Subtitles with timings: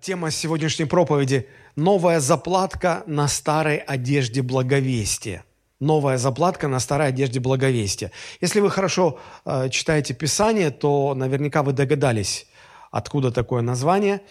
[0.00, 5.44] Тема сегодняшней проповеди– новая заплатка на старой одежде благовестия.
[5.80, 8.10] Новая заплатка на старой одежде благовестия.
[8.40, 12.46] Если вы хорошо э, читаете Писание, то наверняка вы догадались,
[12.90, 14.22] откуда такое название.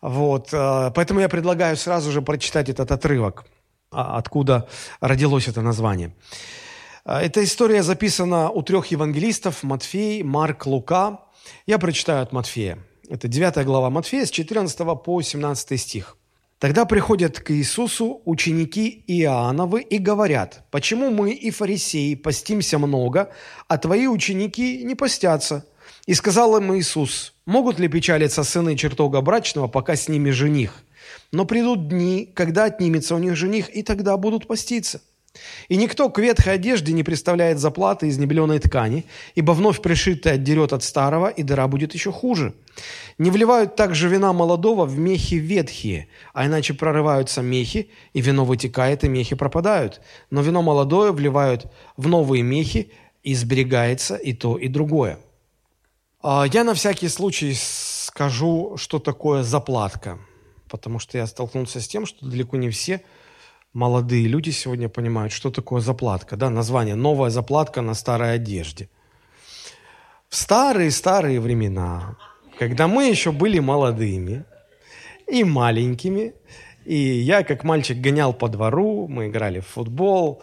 [0.00, 3.44] Вот, э, поэтому я предлагаю сразу же прочитать этот отрывок,
[3.90, 4.68] а, откуда
[5.00, 6.14] родилось это название.
[7.04, 11.20] Э, эта история записана у трех евангелистов– Матфей, Марк, Лука.
[11.66, 12.78] Я прочитаю от Матфея.
[13.08, 16.16] Это 9 глава Матфея с 14 по 17 стих.
[16.58, 23.30] Тогда приходят к Иисусу ученики Иоанновы и говорят, «Почему мы и фарисеи постимся много,
[23.68, 25.66] а твои ученики не постятся?»
[26.06, 30.82] И сказал им Иисус, «Могут ли печалиться сыны чертога брачного, пока с ними жених?
[31.30, 35.00] Но придут дни, когда отнимется у них жених, и тогда будут поститься».
[35.68, 39.04] И никто к ветхой одежде не представляет заплаты из небеленой ткани,
[39.34, 42.54] ибо вновь пришитое отдерет от старого, и дыра будет еще хуже.
[43.18, 49.04] Не вливают также вина молодого в мехи ветхие, а иначе прорываются мехи, и вино вытекает,
[49.04, 50.00] и мехи пропадают.
[50.30, 52.90] Но вино молодое вливают в новые мехи,
[53.22, 55.18] и сберегается и то, и другое.
[56.22, 60.20] А, я на всякий случай скажу, что такое заплатка,
[60.68, 63.02] потому что я столкнулся с тем, что далеко не все–
[63.76, 66.36] молодые люди сегодня понимают, что такое заплатка.
[66.36, 68.88] Да, название «Новая заплатка на старой одежде».
[70.30, 72.16] В старые-старые времена,
[72.58, 74.44] когда мы еще были молодыми
[75.30, 76.32] и маленькими,
[76.86, 80.42] и я, как мальчик, гонял по двору, мы играли в футбол,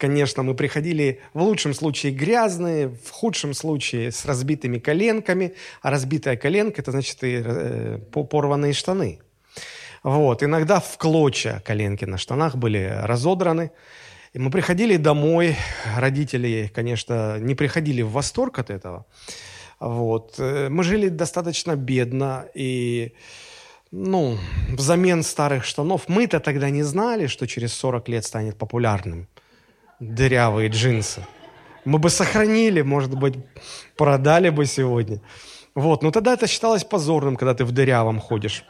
[0.00, 5.54] Конечно, мы приходили в лучшем случае грязные, в худшем случае с разбитыми коленками.
[5.82, 9.18] А разбитая коленка– это значит и э, порванные штаны–
[10.02, 10.42] вот.
[10.42, 13.70] Иногда в клочья коленки на штанах были разодраны.
[14.34, 15.56] И мы приходили домой,
[15.96, 19.06] родители, конечно, не приходили в восторг от этого.
[19.80, 20.34] Вот.
[20.38, 23.14] Э, мы жили достаточно бедно, и
[23.90, 24.36] ну,
[24.68, 29.28] взамен старых штанов, мы-то тогда не знали, что через 40 лет станет популярным
[30.00, 31.26] дырявые джинсы.
[31.84, 33.34] Мы бы сохранили, может быть,
[33.96, 35.20] продали бы сегодня.
[35.74, 38.64] Вот, но тогда это считалось позорным, когда ты в дырявом ходишь.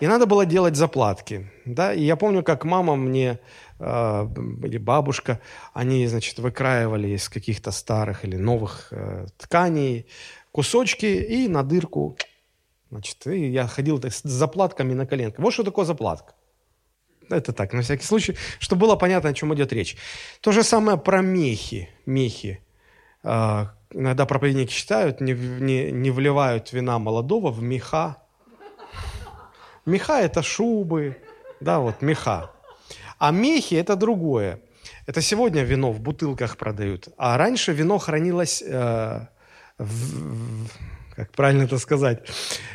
[0.00, 1.50] И надо было делать заплатки.
[1.64, 1.92] Да?
[1.92, 3.38] И я помню, как мама мне
[3.78, 4.28] э,
[4.64, 5.40] или бабушка,
[5.74, 10.06] они, значит, выкраивали из каких-то старых или новых э, тканей
[10.52, 12.16] кусочки и на дырку,
[12.90, 15.44] значит, и я ходил так, с заплатками на коленках.
[15.44, 16.34] Вот что такое заплатка.
[17.30, 19.96] Это так, на всякий случай, чтобы было понятно, о чем идет речь.
[20.40, 21.90] То же самое про мехи.
[22.06, 22.60] Мехи.
[23.22, 28.16] Э, иногда проповедники считают, не, не, не вливают вина молодого в меха
[29.88, 31.16] Меха– это шубы,
[31.60, 32.50] да, вот меха.
[33.18, 34.60] А мехи– это другое.
[35.06, 37.08] Это сегодня вино в бутылках продают.
[37.16, 39.26] А раньше вино хранилось, э,
[39.78, 40.66] в,
[41.16, 42.18] как правильно это сказать,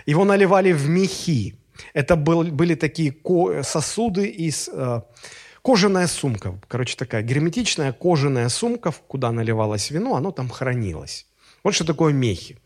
[0.07, 1.55] его наливали в мехи.
[1.93, 4.69] Это был, были такие ко- сосуды из...
[4.73, 5.01] Э,
[5.61, 11.27] кожаная сумка, короче, такая герметичная кожаная сумка, куда наливалось вино, оно там хранилось.
[11.63, 12.57] Вот что такое мехи.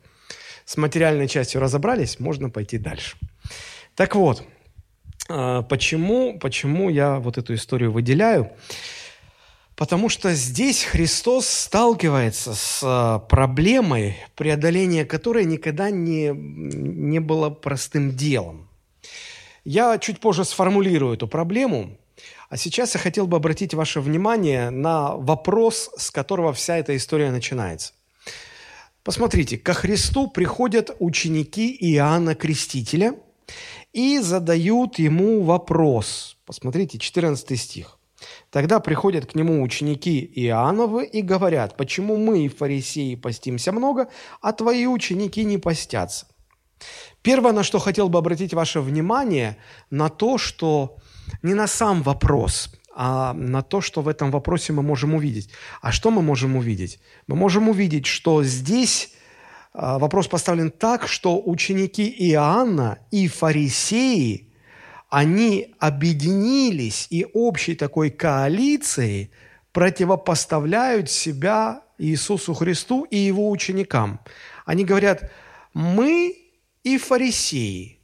[0.66, 3.18] С материальной частью разобрались, можно пойти дальше.
[3.97, 4.44] Так вот,
[5.28, 8.52] а, почему, почему я вот эту историю выделяю?
[9.75, 18.16] Потому что здесь Христос сталкивается с а, проблемой, преодоления которой никогда не, не было простым
[18.16, 18.69] делом.
[19.66, 21.97] Я чуть позже сформулирую эту проблему,
[22.50, 27.31] а сейчас я хотел бы обратить ваше внимание на вопрос, с которого вся эта история
[27.31, 27.94] начинается.
[29.03, 33.16] Посмотрите, ко Христу приходят ученики Иоанна Крестителя–
[33.97, 36.38] и задают ему вопрос.
[36.46, 37.97] Посмотрите, 14 стих.
[38.52, 44.08] Тогда приходят к нему ученики Иоанновы и говорят, почему мы, фарисеи, постимся много,
[44.40, 46.28] а твои ученики не постятся.
[47.24, 49.58] Первое, на что хотел бы обратить ваше внимание,
[49.90, 50.97] на то, что
[51.41, 55.50] не на сам вопрос, а на то, что в этом вопросе мы можем увидеть.
[55.81, 57.00] А что мы можем увидеть?
[57.25, 59.16] Мы можем увидеть, что здесь
[59.78, 64.52] вопрос поставлен так, что ученики Иоанна и фарисеи,
[65.09, 69.32] они объединились и общей такой коалицией
[69.72, 74.20] противопоставляют себя Иисусу Христу и его ученикам.
[74.66, 75.32] Они говорят,
[75.76, 76.35] мы
[76.84, 78.00] и фарисеи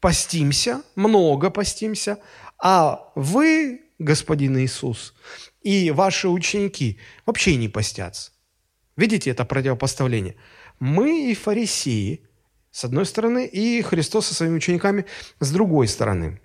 [0.00, 2.18] постимся, много постимся,
[2.58, 5.14] а вы, господин Иисус,
[5.60, 8.32] и ваши ученики вообще не постятся.
[8.96, 10.36] Видите это противопоставление–
[10.80, 12.22] мы и фарисеи,
[12.70, 15.04] с одной стороны, и Христос со своими учениками
[15.38, 16.40] с другой стороны.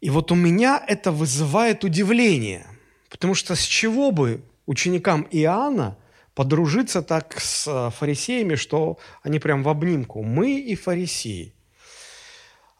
[0.00, 2.66] И вот у меня это вызывает удивление,
[3.10, 5.96] потому что с чего бы ученикам Иоанна
[6.34, 10.22] подружиться так с фарисеями, что они прям в обнимку.
[10.22, 11.54] Мы и фарисеи.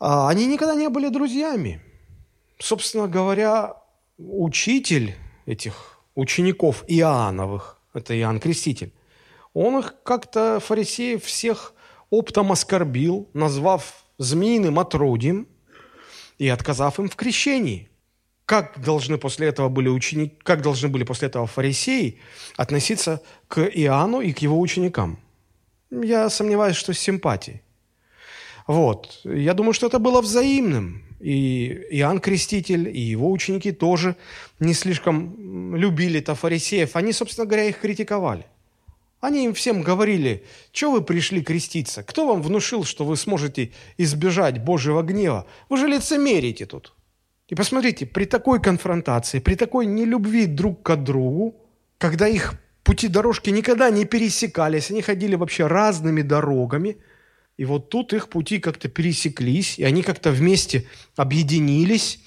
[0.00, 1.80] а, они никогда не были друзьями.
[2.58, 3.76] Собственно говоря,
[4.18, 8.92] учитель этих учеников Иоанновых, это Иоанн Креститель,
[9.54, 11.72] он их как-то, фарисеев, всех
[12.10, 15.46] оптом оскорбил, назвав змеиным отродьем
[16.38, 17.88] и отказав им в крещении.
[18.44, 22.20] Как должны после этого были ученики, как должны были после этого фарисеи
[22.56, 25.18] относиться к Иоанну и к его ученикам?
[25.90, 27.62] Я сомневаюсь, что с симпатией.
[28.66, 29.20] Вот.
[29.24, 31.02] Я думаю, что это было взаимным.
[31.20, 34.16] И Иоанн Креститель, и его ученики тоже
[34.60, 36.96] не слишком любили-то фарисеев.
[36.96, 38.44] Они, собственно говоря, их критиковали.
[39.24, 42.02] Они им всем говорили, что вы пришли креститься?
[42.02, 45.46] Кто вам внушил, что вы сможете избежать Божьего гнева?
[45.70, 46.92] Вы же лицемерите тут.
[47.48, 51.56] И посмотрите, при такой конфронтации, при такой нелюбви друг к другу,
[51.96, 56.98] когда их пути дорожки никогда не пересекались, они ходили вообще разными дорогами,
[57.56, 60.86] и вот тут их пути как-то пересеклись, и они как-то вместе
[61.16, 62.20] объединились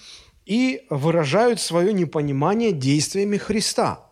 [0.48, 4.10] и выражают свое непонимание действиями Христа.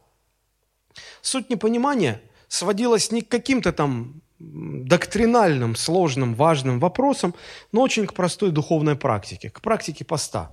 [1.23, 2.21] Суть непонимания
[2.55, 7.33] сводилась не к каким-то там доктринальным, сложным, важным вопросам,
[7.71, 10.51] но очень к простой духовной практике, к практике поста.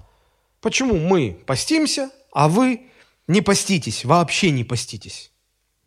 [0.61, 2.83] Почему мы постимся, а вы
[3.27, 5.33] не поститесь, вообще не поститесь?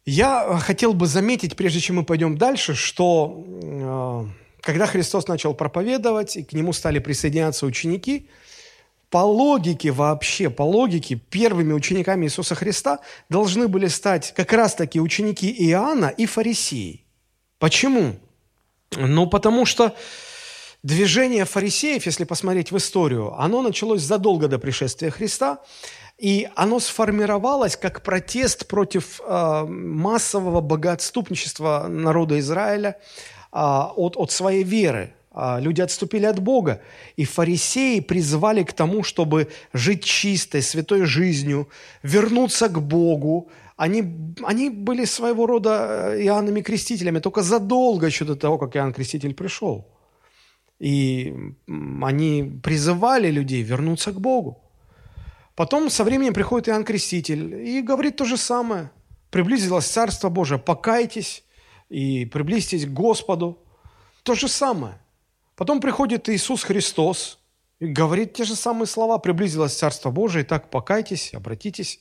[0.06, 4.25] Я хотел бы заметить, прежде чем мы пойдем дальше, что э,
[4.62, 8.29] когда Христос начал проповедовать, и к нему стали присоединяться ученики,
[9.15, 15.50] по логике вообще, по логике, первыми учениками Иисуса Христа должны были стать как раз-таки ученики
[15.69, 17.06] Иоанна и фарисеи.
[17.57, 18.17] Почему?
[18.97, 19.95] Ну, потому что
[20.83, 25.59] движение фарисеев, если посмотреть в историю, оно началось задолго до пришествия Христа,
[26.17, 32.97] и оно сформировалось как протест против э, массового богоотступничества народа Израиля
[33.53, 35.13] э, от, от своей веры.
[35.36, 36.82] Э, люди отступили от Бога,
[37.18, 41.68] и фарисеи призывали к тому, чтобы жить чистой, святой жизнью,
[42.04, 43.50] вернуться к Богу.
[43.78, 44.04] Они,
[44.44, 49.34] они были своего рода э, Иоаннами Крестителями, только задолго еще до того, как Иоанн Креститель
[49.34, 49.88] пришел.
[50.80, 51.34] И
[52.02, 54.62] они призывали людей вернуться к Богу.
[55.56, 58.90] Потом со временем приходит Иоанн Креститель и говорит то же самое.
[59.32, 61.44] Приблизилось Царство Божие, покайтесь
[61.90, 63.58] и приблизьтесь к Господу.
[64.24, 64.96] То же самое.
[65.56, 67.40] Потом приходит Иисус Христос
[67.80, 69.18] и говорит те же самые слова.
[69.18, 72.00] Приблизилось Царство Божие, так покайтесь, обратитесь.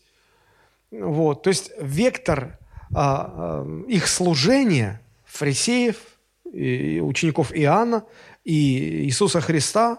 [0.90, 1.42] Вот.
[1.42, 2.58] То есть вектор
[2.94, 5.96] а, а, их служения, фарисеев,
[6.52, 8.04] и учеников Иоанна
[8.44, 9.98] и Иисуса Христа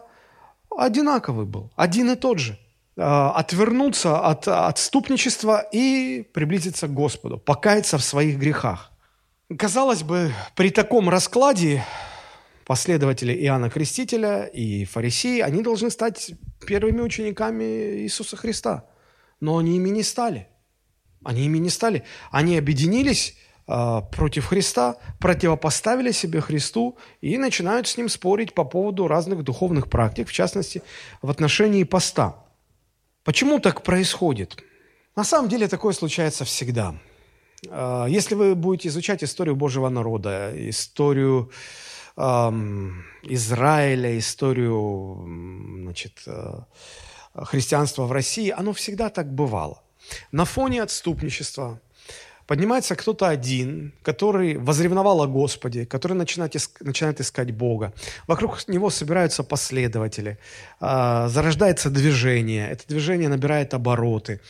[0.69, 2.57] одинаковый был, один и тот же.
[2.97, 8.91] Э, отвернуться от отступничества и приблизиться к Господу, покаяться в своих грехах.
[9.57, 11.83] Казалось бы, при таком раскладе
[12.65, 16.31] последователи Иоанна Крестителя и фарисеи, они должны стать
[16.65, 17.63] первыми учениками
[18.03, 18.85] Иисуса Христа.
[19.39, 20.47] Но они ими не стали.
[21.23, 22.03] Они ими не стали.
[22.31, 29.07] Они объединились э, против Христа, противопоставили себе Христу и начинают с ним спорить по поводу
[29.07, 30.81] разных духовных практик, в частности,
[31.21, 32.41] в отношении поста–
[33.25, 34.63] Почему так происходит?
[35.15, 36.95] На самом деле такое случается всегда.
[37.69, 41.51] А, если вы будете изучать историю Божьего народа, историю
[42.17, 45.23] Израиля, историю
[45.83, 46.59] значит, э,
[47.33, 49.81] христианства в России, оно всегда так бывало.
[50.31, 51.79] На фоне отступничества,
[52.47, 57.91] Поднимается кто-то один, который возревновал о Господе, который начинает, начинает искать Бога.
[58.27, 60.37] Вокруг него собираются последователи.
[60.79, 62.69] А, зарождается движение.
[62.69, 64.41] Это движение набирает обороты.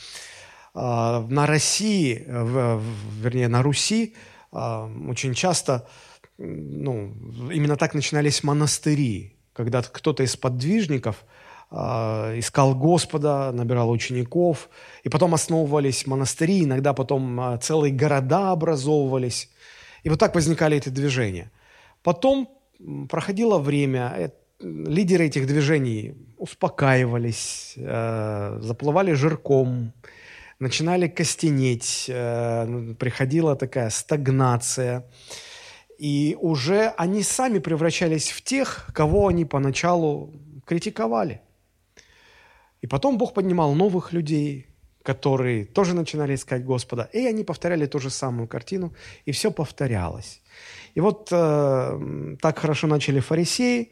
[0.74, 4.14] А, на России, вернее, на Руси
[4.52, 5.88] а, очень часто
[6.38, 7.14] ну,
[7.52, 11.26] именно так начинались монастыри, когда кто-то из подвижников–
[11.72, 14.70] а, искал Господа, набирал учеников,
[15.04, 19.50] и потом основывались монастыри, иногда потом а, целые города образовывались.
[20.04, 21.52] И вот так возникали эти движения.
[22.04, 22.50] Потом
[23.10, 24.30] проходило время, э,
[24.62, 29.92] лидеры этих движений успокаивались, э, заплывали жирком,
[30.60, 35.10] начинали костенеть, э, приходила такая стагнация.
[35.98, 40.34] И уже они сами превращались в тех, кого они поначалу
[40.66, 41.42] критиковали.
[42.82, 44.68] И потом Бог поднимал новых людей,
[45.06, 48.94] которые тоже начинали искать Господа, и они повторяли ту же самую картину,
[49.26, 50.42] и все повторялось.
[50.96, 53.92] И вот э, так хорошо начали фарисеи,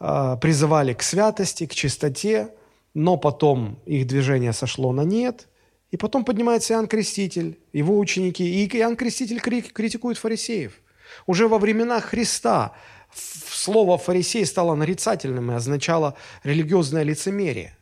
[0.00, 2.48] э, призывали к святости, к чистоте,
[2.94, 5.48] но потом их движение сошло на нет,
[5.90, 10.80] и потом поднимается Иоанн Креститель, его ученики, и Иоанн Креститель критикует фарисеев.
[11.26, 12.74] Уже во времена Христа
[13.14, 17.76] слово «фарисей» стало нарицательным и означало религиозное лицемерие.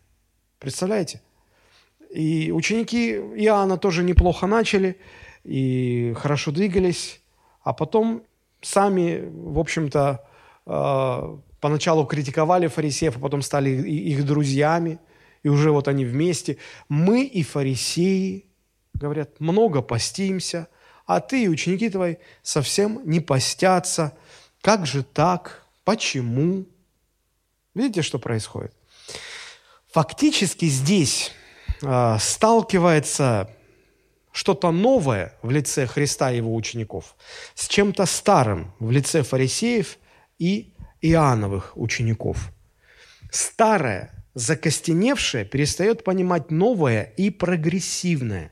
[0.59, 1.21] Представляете?
[2.11, 4.99] И ученики Иоанна тоже неплохо начали
[5.45, 7.21] и хорошо двигались,
[7.63, 8.23] а потом
[8.63, 10.25] сами, в общем-то,
[10.67, 14.99] э, поначалу критиковали фарисеев, а потом стали их друзьями,
[15.43, 16.59] и уже вот они вместе.
[16.89, 18.47] Мы и фарисеи,
[18.95, 20.69] говорят, много постимся,
[21.07, 24.17] а ты и ученики твои совсем не постятся.
[24.61, 25.65] Как же так?
[25.85, 26.67] Почему?
[27.75, 28.75] Видите, что происходит?
[29.93, 31.33] Фактически здесь
[31.81, 33.51] э, сталкивается
[34.33, 37.17] что-то новое в лице Христа и его учеников
[37.55, 39.97] с чем-то старым в лице фарисеев
[40.39, 42.51] и Иоанновых учеников.
[43.31, 48.51] Старое, закостеневшее перестает понимать новое и прогрессивное.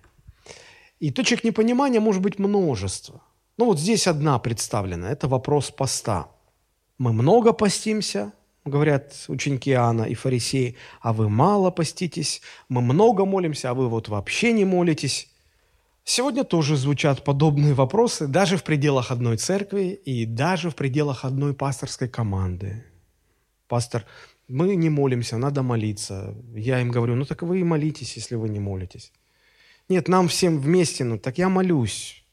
[1.04, 3.20] И точек непонимания может быть множество.
[3.58, 5.10] Ну вот здесь одна представлена.
[5.10, 6.28] Это вопрос поста.
[6.96, 8.32] Мы много постимся,
[8.64, 14.08] говорят ученики Иоанна и фарисеи, а вы мало поститесь, мы много молимся, а вы вот
[14.08, 15.28] вообще не молитесь.
[16.04, 21.52] Сегодня тоже звучат подобные вопросы даже в пределах одной церкви и даже в пределах одной
[21.52, 22.82] пасторской команды.
[23.68, 24.06] Пастор,
[24.48, 26.34] мы не молимся, надо молиться.
[26.56, 29.12] Я им говорю, ну так вы и молитесь, если вы не молитесь.
[29.88, 32.24] Нет, нам всем вместе, ну так я молюсь.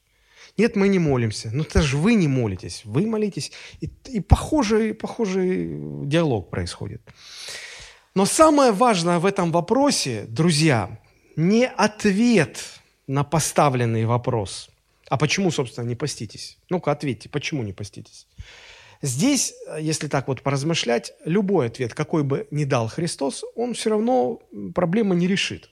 [0.56, 1.50] Нет, мы не молимся.
[1.52, 3.52] Ну это же вы не молитесь, вы молитесь.
[3.80, 5.70] И, и похожий, похожий
[6.04, 7.02] диалог происходит.
[8.14, 11.00] Но самое важное в этом вопросе, друзья,
[11.36, 12.58] не ответ–
[13.06, 14.70] на поставленный вопрос.
[15.08, 16.58] А почему, собственно, не поститесь?
[16.70, 18.26] Ну-ка, ответьте, почему не поститесь?
[19.02, 24.40] Здесь, если так вот поразмышлять, любой ответ, какой бы ни дал Христос, он все равно
[24.74, 25.68] проблему не решит.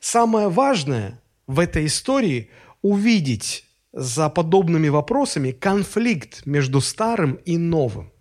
[0.00, 2.50] Самое важное в этой истории
[2.82, 8.12] увидеть за подобными вопросами конфликт между старым и новым.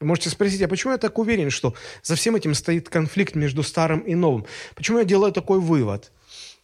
[0.00, 3.62] Вы можете спросить, а почему я так уверен, что за всем этим стоит конфликт между
[3.62, 4.44] старым и новым?
[4.74, 6.12] Почему я делаю такой вывод?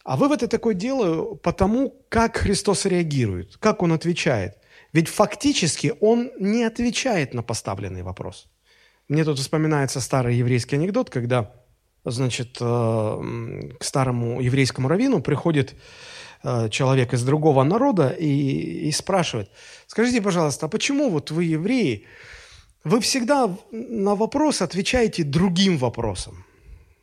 [0.03, 4.57] А вывод я такой делаю потому, как Христос реагирует, как Он отвечает.
[4.93, 8.47] Ведь фактически Он не отвечает на поставленный вопрос.
[9.07, 11.51] Мне тут вспоминается старый еврейский анекдот, когда,
[12.05, 15.75] значит, э, к старому еврейскому раввину приходит
[16.43, 19.49] э, человек из другого народа и, и спрашивает,
[19.87, 22.05] скажите, пожалуйста, а почему вот вы, евреи,
[22.83, 26.45] вы всегда на вопрос отвечаете другим вопросом?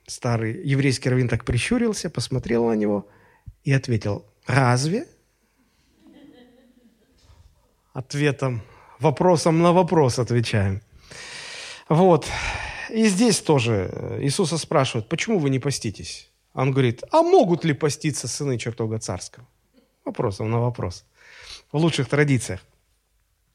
[0.07, 3.07] Старый еврейский раввин так прищурился, посмотрел на него
[3.65, 5.07] и ответил, разве?
[7.93, 8.63] Ответом,
[8.99, 10.81] вопросом на вопрос отвечаем.
[11.89, 12.27] Вот.
[12.91, 16.31] И здесь тоже Иисуса спрашивают, почему вы не поститесь?
[16.55, 19.47] Он говорит, а могут ли поститься сыны чертога царского?
[20.05, 21.05] Вопросом на вопрос.
[21.73, 22.61] В лучших традициях.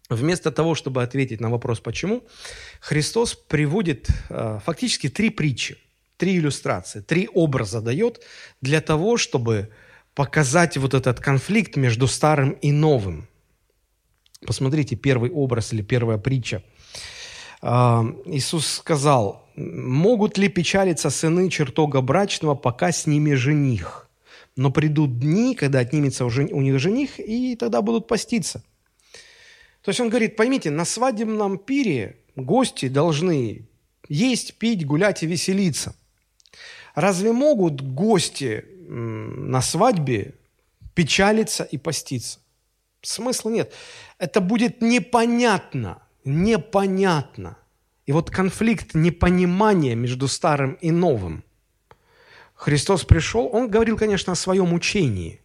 [0.09, 2.23] Вместо того, чтобы ответить на вопрос «почему»,
[2.81, 5.77] Христос приводит э, фактически три притчи
[6.23, 8.21] три иллюстрации, три образа дает
[8.61, 9.69] для того, чтобы
[10.15, 13.27] показать вот этот конфликт между старым и новым.
[14.45, 16.63] Посмотрите первый образ или первая притча.
[17.63, 24.09] Иисус сказал, могут ли печалиться сыны чертога брачного, пока с ними жених?
[24.55, 28.63] Но придут дни, когда отнимется у них жених, и тогда будут поститься.
[29.81, 33.67] То есть он говорит, поймите, на свадебном пире гости должны
[34.07, 35.95] есть, пить, гулять и веселиться–
[36.95, 40.35] Разве могут гости на свадьбе
[40.93, 42.39] печалиться и поститься?
[43.01, 43.73] Смысла нет.
[44.19, 47.57] Это будет непонятно, непонятно.
[48.05, 51.43] И вот конфликт непонимания между старым и новым.
[52.53, 55.41] Христос пришел, он говорил, конечно, о своем учении.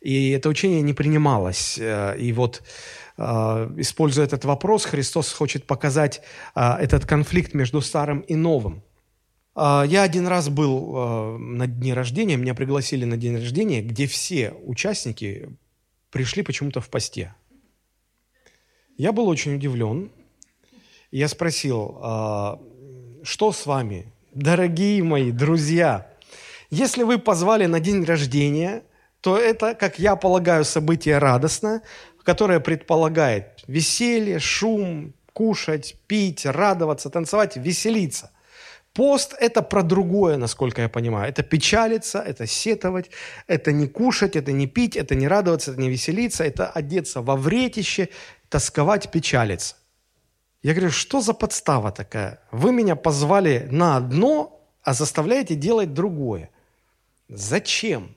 [0.00, 1.78] И это учение не принималось.
[1.78, 2.62] Э, и вот,
[3.16, 3.22] э,
[3.76, 6.22] используя этот вопрос, Христос хочет показать
[6.54, 8.82] э, этот конфликт между старым и новым.
[9.54, 15.50] Я один раз был на дне рождения, меня пригласили на день рождения, где все участники
[16.10, 17.34] пришли почему-то в посте.
[18.96, 20.10] Я был очень удивлен.
[21.10, 22.60] Я спросил, а,
[23.22, 26.10] что с вами, дорогие мои друзья?
[26.70, 28.82] Если вы позвали на день рождения,
[29.20, 31.82] то это, как я полагаю, событие радостное,
[32.22, 38.30] которое предполагает веселье, шум, кушать, пить, радоваться, танцевать, веселиться–
[38.94, 41.30] Пост– это про другое, насколько я понимаю.
[41.30, 43.10] Это печалиться, это сетовать,
[43.46, 47.36] это не кушать, это не пить, это не радоваться, это не веселиться, это одеться во
[47.36, 48.10] вретище,
[48.52, 49.74] тосковать, печалиться.
[50.62, 52.40] Я говорю, что за подстава такая?
[52.52, 56.50] Вы меня позвали на одно, а заставляете делать другое.
[57.28, 58.14] Зачем?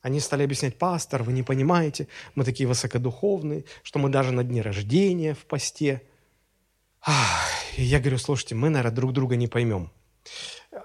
[0.00, 4.62] Они стали объяснять, пастор, вы не понимаете, мы такие высокодуховные, что мы даже на дне
[4.62, 6.02] рождения в посте–
[7.76, 9.90] И я говорю, слушайте, мы, наверное, друг друга не поймем.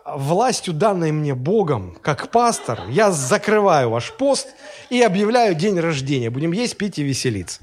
[0.06, 4.48] Властью, данной мне Богом, как пастор, я закрываю ваш пост
[4.90, 6.30] и объявляю день рождения.
[6.30, 7.62] Будем есть, пить и веселиться.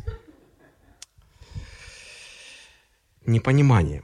[3.27, 4.03] Непонимание.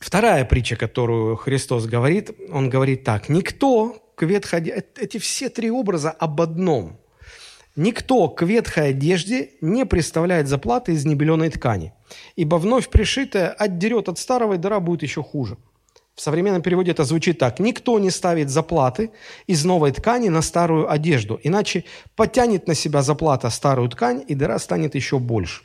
[0.00, 3.28] Вторая притча, которую Христос говорит, он говорит так.
[3.28, 4.60] Никто к ветхой...
[4.96, 6.98] Эти все три образа об одном.
[7.76, 11.92] Никто к ветхой одежде не представляет заплаты из небеленой ткани,
[12.34, 15.56] ибо вновь пришитая отдерет от старого, и дыра будет еще хуже.
[16.16, 17.60] В современном переводе это звучит так.
[17.60, 19.12] Никто не ставит заплаты
[19.46, 21.84] из новой ткани на старую одежду, иначе
[22.16, 25.62] потянет на себя заплата старую ткань, и дыра станет еще больше.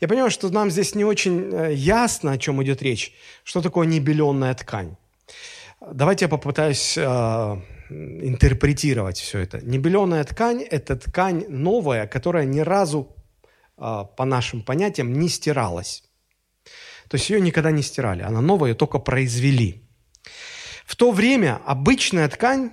[0.00, 3.14] Я понимаю, что нам здесь не очень э, ясно, о чем идет речь.
[3.44, 4.96] Что такое небеленная ткань?
[5.80, 9.60] Давайте я попытаюсь э, интерпретировать все это.
[9.60, 13.14] Небеленая ткань– это ткань новая, которая ни разу,
[13.76, 16.04] э, по нашим понятиям, не стиралась.
[17.08, 19.82] То есть ее никогда не стирали, она новая, ее только произвели.
[20.86, 22.70] В то время обычная ткань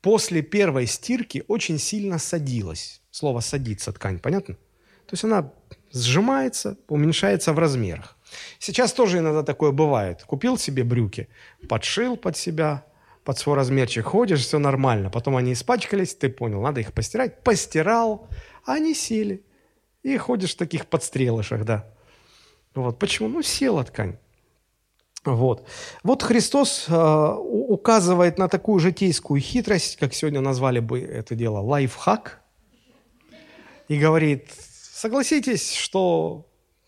[0.00, 3.00] после первой стирки очень сильно садилась.
[3.10, 4.54] Слово «садится» ткань, понятно?
[4.54, 5.52] То есть она
[5.92, 8.16] сжимается, уменьшается в размерах.
[8.58, 10.22] Сейчас тоже иногда такое бывает.
[10.24, 11.28] Купил себе брюки,
[11.68, 12.84] подшил под себя,
[13.24, 15.10] под свой размерчик, ходишь, все нормально.
[15.10, 17.42] Потом они испачкались, ты понял, надо их постирать.
[17.42, 18.28] Постирал,
[18.64, 19.44] а они сели.
[20.02, 21.86] И ходишь в таких подстрелышах, да.
[22.74, 22.98] Вот.
[22.98, 23.28] Почему?
[23.28, 24.16] Ну, села ткань.
[25.24, 25.66] Вот.
[26.02, 32.40] Вот Христос э, указывает на такую житейскую хитрость, как сегодня назвали бы это дело лайфхак,
[33.88, 34.48] и говорит,
[35.00, 36.46] согласитесь, что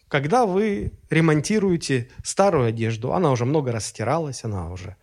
[0.09, 4.97] когда вы ремонтируете старую одежду, она уже много раз стиралась, она уже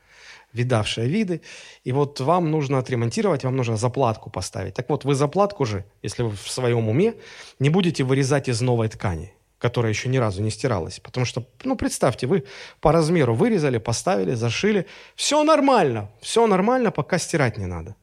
[0.54, 1.42] видавшая виды,
[1.84, 4.76] и вот вам нужно отремонтировать, вам нужно заплатку поставить.
[4.76, 7.16] Так вот, вы заплатку же, если вы в своем уме,
[7.60, 11.00] не будете вырезать из новой ткани, которая еще ни разу не стиралась.
[11.00, 12.46] Потому что, ну, представьте, вы
[12.80, 14.86] по размеру вырезали, поставили, зашили.
[15.16, 17.96] Все нормально, все нормально, пока стирать не надо.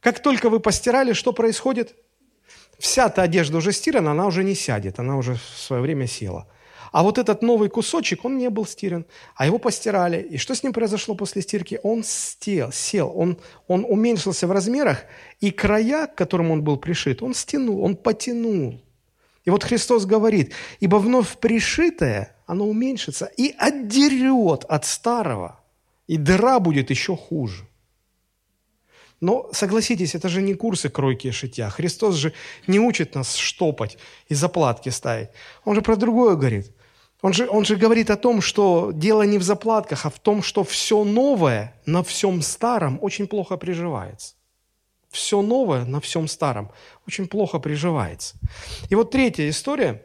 [0.00, 1.94] Как только вы постирали, что происходит?
[2.80, 6.46] Вся та одежда уже стирана, она уже не сядет, она уже в свое время села.
[6.92, 9.04] А вот этот новый кусочек, он не был стиран,
[9.36, 10.20] а его постирали.
[10.20, 11.78] И что с ним произошло после стирки?
[11.84, 13.38] Он стел, сел, он,
[13.68, 15.04] он уменьшился в размерах,
[15.40, 18.80] и края, к которым он был пришит, он стянул, он потянул.
[19.44, 25.60] И вот Христос говорит, ибо вновь пришитое, оно уменьшится и отдерет от старого,
[26.08, 27.69] и дыра будет еще хуже.
[29.20, 31.68] Но согласитесь, это же не курсы кройки и шитья.
[31.68, 32.32] Христос же
[32.66, 35.28] не учит нас штопать и заплатки ставить.
[35.64, 36.72] Он же про другое говорит.
[37.22, 40.42] Он же, он же говорит о том, что дело не в заплатках, а в том,
[40.42, 44.34] что все новое на всем старом очень плохо приживается.
[45.10, 46.70] Все новое на всем старом
[47.06, 48.36] очень плохо приживается.
[48.88, 50.02] И вот третья история,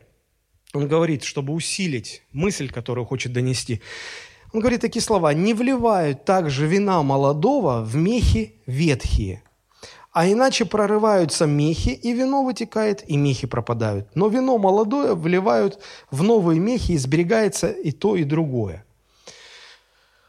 [0.73, 3.81] он говорит, чтобы усилить мысль, которую хочет донести.
[4.55, 5.33] Он говорит такие слова.
[5.33, 9.43] «Не вливают также вина молодого в мехи ветхие,
[10.13, 14.15] а иначе прорываются мехи, и вино вытекает, и мехи пропадают.
[14.15, 18.85] Но вино молодое вливают в новые мехи, и сберегается и то, и другое».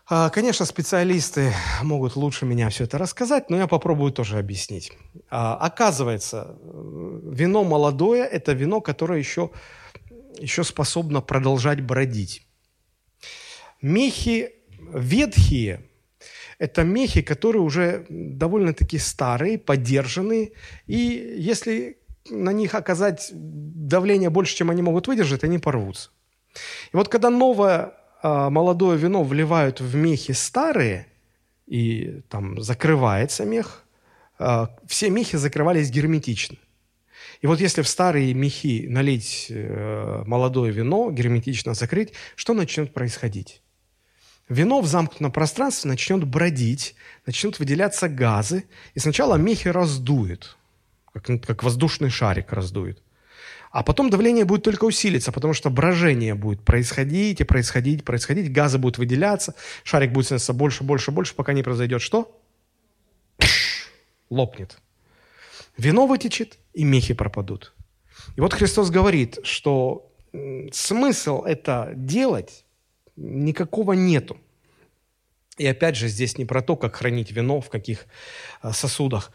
[0.09, 4.91] А, конечно, специалисты могут лучше меня все это рассказать, но я попробую тоже объяснить.
[5.31, 9.51] А, оказывается, вино молодое– это вино, которое еще,
[10.37, 12.46] еще способно продолжать бродить.
[13.83, 14.51] Мехи
[14.93, 15.83] ветхие–
[16.59, 20.53] это мехи, которые уже довольно-таки старые, подержанные,
[20.87, 21.99] и если
[22.31, 26.11] на них оказать давление больше, чем они могут выдержать, они порвутся.
[26.93, 31.07] И вот когда новое а, молодое вино вливают в мехи старые,
[31.67, 33.85] и там закрывается мех,
[34.39, 36.57] а, все мехи закрывались герметично.
[37.43, 43.63] И вот если в старые мехи налить э, молодое вино, герметично закрыть, что начнет происходить?
[44.49, 46.95] Вино в замкнутом пространстве начнет бродить,
[47.27, 50.57] начнут выделяться газы, и сначала мехи раздует,
[51.13, 53.03] как, ну, как воздушный шарик раздует.
[53.73, 58.79] А потом давление будет только усилиться, потому что брожение будет происходить и происходить, происходить, газы
[58.79, 62.41] будут выделяться, шарик будет становиться больше, больше, больше, пока не произойдет что?
[64.31, 64.79] Лопнет.
[65.77, 67.75] Вино вытечет, и мехи пропадут.
[68.37, 70.13] И вот Христос говорит, что
[70.73, 72.66] смысл это делать
[73.17, 74.37] никакого нету.
[75.59, 78.07] И опять же, здесь не про то, как хранить вино, в каких
[78.63, 79.33] э, сосудах,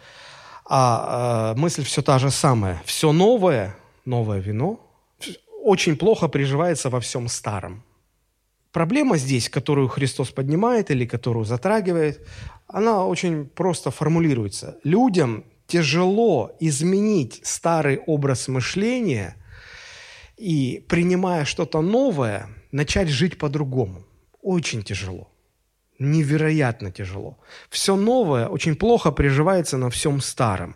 [0.65, 2.81] а э, мысль все та же самая.
[2.85, 4.79] Все новое, новое вино,
[5.63, 7.83] очень плохо приживается во всем старом.
[8.71, 12.25] Проблема здесь, которую Христос поднимает или которую затрагивает,
[12.67, 14.77] она очень просто формулируется.
[14.83, 19.35] Людям тяжело изменить старый образ мышления
[20.37, 24.03] и, принимая что-то новое– начать жить по-другому.
[24.41, 25.27] Очень тяжело.
[25.99, 27.37] Невероятно тяжело.
[27.69, 30.75] Все новое очень плохо приживается на всем старом.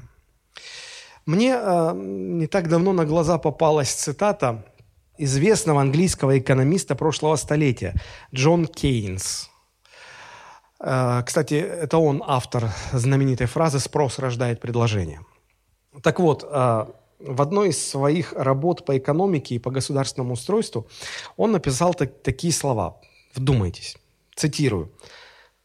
[1.26, 4.64] Мне э, не так давно на глаза попалась цитата
[5.18, 7.96] известного английского экономиста прошлого столетия
[8.34, 9.50] Джон Кейнс.
[10.80, 15.22] Э, кстати, это он автор знаменитой фразы «Спрос рождает предложение».
[16.04, 16.86] Так вот, э,
[17.28, 20.88] в одной из своих работ по экономике и по государственному устройству
[21.38, 23.02] он написал так, такие слова.
[23.34, 23.98] Вдумайтесь.
[24.36, 24.92] Цитирую.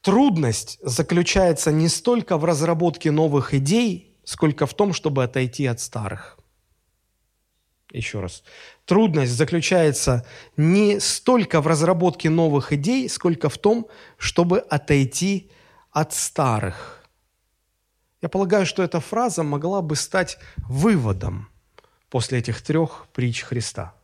[0.01, 6.39] «Трудность заключается не столько в разработке новых идей, сколько в том, чтобы отойти от старых».
[7.93, 8.45] Еще раз.
[8.87, 10.25] Трудность заключается
[10.57, 15.51] не столько в разработке новых идей, сколько в том, чтобы отойти
[15.91, 16.97] от старых–
[18.23, 21.49] я полагаю, что эта фраза могла бы стать выводом
[22.11, 23.95] после этих трех притч Христа.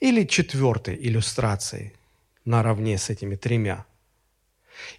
[0.00, 1.94] Или четвертой иллюстрацией
[2.44, 3.86] наравне с этими тремя.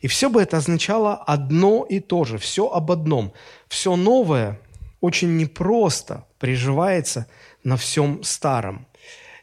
[0.02, 3.34] И все бы это означало одно и то же, все об одном.
[3.68, 4.60] Все новое
[5.02, 7.28] очень непросто приживается
[7.64, 8.88] на всем старом.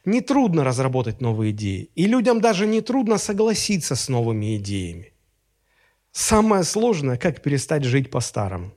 [0.04, 5.12] Нетрудно разработать новые идеи, и людям даже не трудно согласиться с новыми идеями.
[6.10, 8.72] Самое сложное, как перестать жить по-старому.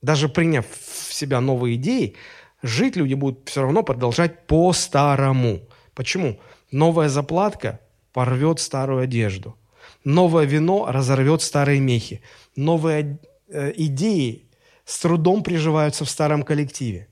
[0.00, 2.16] Даже приняв в себя новые идеи,
[2.62, 5.60] жить люди будут все равно продолжать по-старому.
[5.94, 6.38] Почему?
[6.70, 7.80] Новая заплатка
[8.12, 9.56] порвет старую одежду.
[10.04, 12.22] Новое вино разорвет старые мехи.
[12.56, 14.48] Новые э, идеи
[14.84, 17.08] с трудом приживаются в старом коллективе.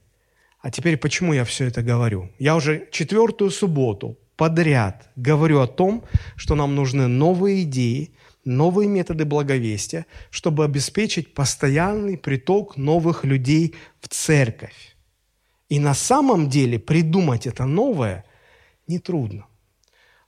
[0.61, 2.29] А теперь почему я все это говорю?
[2.37, 6.03] Я уже четвертую субботу подряд говорю о том,
[6.35, 8.11] что нам нужны новые идеи,
[8.45, 14.90] новые методы благовестия, чтобы обеспечить постоянный приток новых людей в церковь.
[15.71, 18.23] И на самом деле придумать это новое
[18.87, 19.45] нетрудно.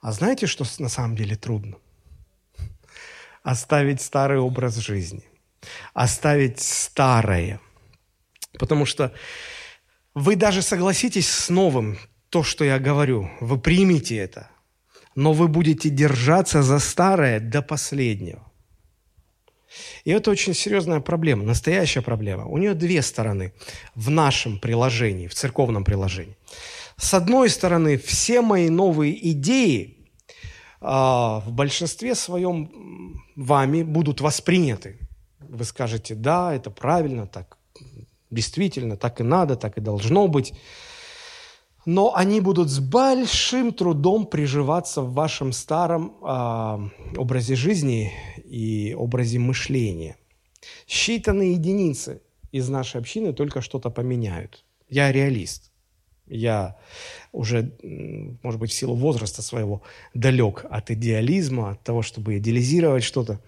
[0.01, 1.77] А знаете, что на самом деле трудно?
[3.43, 5.23] Оставить старый образ жизни.
[5.93, 7.59] Оставить старое.
[8.59, 9.11] Потому что
[10.13, 11.97] вы даже согласитесь с новым,
[12.29, 14.49] то, что я говорю, вы примете это
[15.15, 18.41] но вы будете держаться за старое до последнего.
[20.03, 22.45] И это очень серьезная проблема, настоящая проблема.
[22.45, 23.53] У нее две стороны
[23.95, 26.35] в нашем приложении, в церковном приложении.
[26.97, 29.97] С одной стороны, все мои новые идеи
[30.81, 34.97] а, в большинстве своем вами будут восприняты.
[35.39, 37.57] Вы скажете, да, это правильно, так
[38.29, 40.53] действительно, так и надо, так и должно быть
[41.85, 48.11] но они будут с большим трудом приживаться в вашем старом э, образе жизни
[48.45, 50.15] и образе мышления.
[50.87, 54.63] Считанные единицы из нашей общины только что-то поменяют.
[54.89, 55.71] Я реалист.
[56.25, 56.77] Я
[57.33, 57.73] уже,
[58.43, 59.81] может быть, в силу возраста своего
[60.13, 63.41] далек от идеализма, от того, чтобы идеализировать что-то.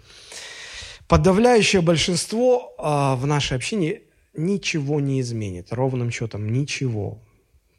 [1.07, 4.01] Подавляющее большинство э, в нашей общине
[4.33, 7.21] ничего не изменит, ровным счетом ничего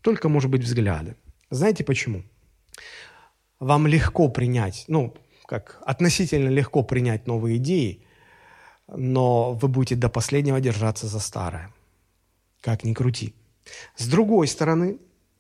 [0.07, 1.17] только, может быть, взгляды.
[1.51, 2.23] Знаете почему?
[3.59, 5.15] Вам легко принять, ну,
[5.47, 8.07] как относительно легко принять новые идеи,
[8.87, 11.75] но вы будете до последнего держаться за старое.
[12.61, 13.35] Как ни крути.
[13.97, 14.99] С другой стороны,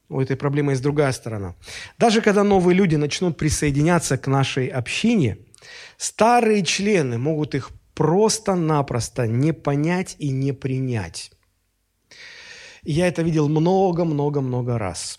[0.09, 1.55] у этой проблемы есть другая сторона.
[1.98, 5.38] Даже когда новые люди начнут присоединяться к нашей общине,
[5.96, 11.36] старые члены могут их просто-напросто не понять и не принять.
[12.87, 15.18] И я это видел много-много-много раз.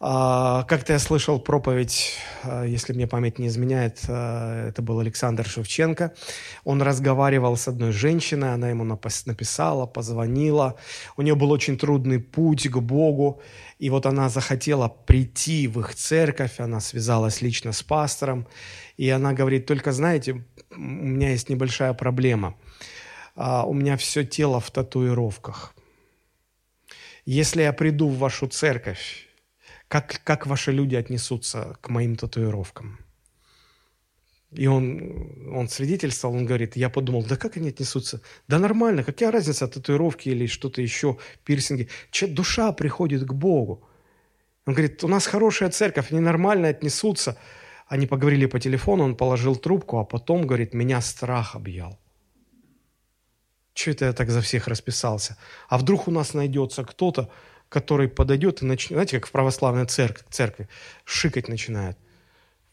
[0.00, 5.46] А, как-то я слышал проповедь, а, если мне память не изменяет, а, это был Александр
[5.46, 6.14] Шевченко.
[6.64, 10.74] Он разговаривал с одной женщиной, она ему написала, позвонила.
[11.16, 13.40] У нее был очень трудный путь к Богу.
[13.78, 18.48] И вот она захотела прийти в их церковь, она связалась лично с пастором.
[18.96, 22.56] И она говорит, только знаете, у меня есть небольшая проблема.
[23.36, 25.72] У меня все тело в татуировках.
[27.30, 29.28] Если я приду в вашу церковь,
[29.86, 32.98] как, как ваши люди отнесутся к моим татуировкам?
[34.50, 38.22] И он, он свидетельствовал, он говорит, я подумал, да как они отнесутся?
[38.48, 41.90] Да нормально, какая разница, татуировки или что-то еще, пирсинги.
[42.10, 43.86] Че, душа приходит к Богу.
[44.64, 47.36] Он говорит, у нас хорошая церковь, они нормально отнесутся.
[47.88, 51.98] Они поговорили по телефону, он положил трубку, а потом, говорит, меня страх объял.
[53.78, 55.36] Что это я так за всех расписался?
[55.68, 57.30] А вдруг у нас найдется кто-то,
[57.68, 60.68] который подойдет и начнет, знаете, как в православной церкви, церкви
[61.04, 61.96] шикать начинает.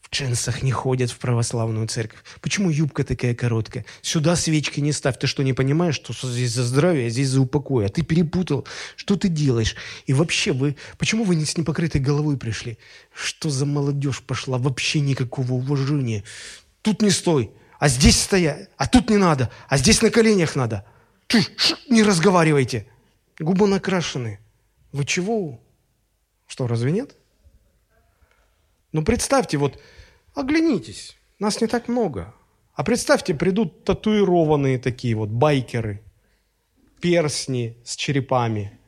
[0.00, 2.18] в джинсах не ходят в православную церковь?
[2.40, 3.84] Почему юбка такая короткая?
[4.02, 5.16] Сюда свечки не ставь.
[5.16, 7.86] Ты что, не понимаешь, что здесь за здравие, а здесь за упокой?
[7.86, 8.66] А ты перепутал.
[8.96, 9.76] Что ты делаешь?
[10.06, 12.78] И вообще, вы, почему вы не с непокрытой головой пришли?
[13.14, 14.58] Что за молодежь пошла?
[14.58, 16.24] Вообще никакого уважения.
[16.82, 20.84] Тут не стой, а здесь стоять, а тут не надо, а здесь на коленях надо.
[21.88, 22.86] Не разговаривайте.
[23.38, 24.40] Губы накрашены.
[24.92, 25.60] Вы чего?
[26.46, 27.16] Что, разве нет?
[28.92, 29.80] Ну, представьте, вот,
[30.34, 32.34] оглянитесь, нас не так много.
[32.74, 36.02] А представьте, придут татуированные такие вот байкеры,
[37.00, 38.78] персни с черепами,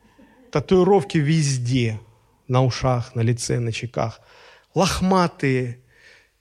[0.51, 1.99] татуировки везде,
[2.47, 4.19] на ушах, на лице, на щеках,
[4.73, 5.79] лохматые.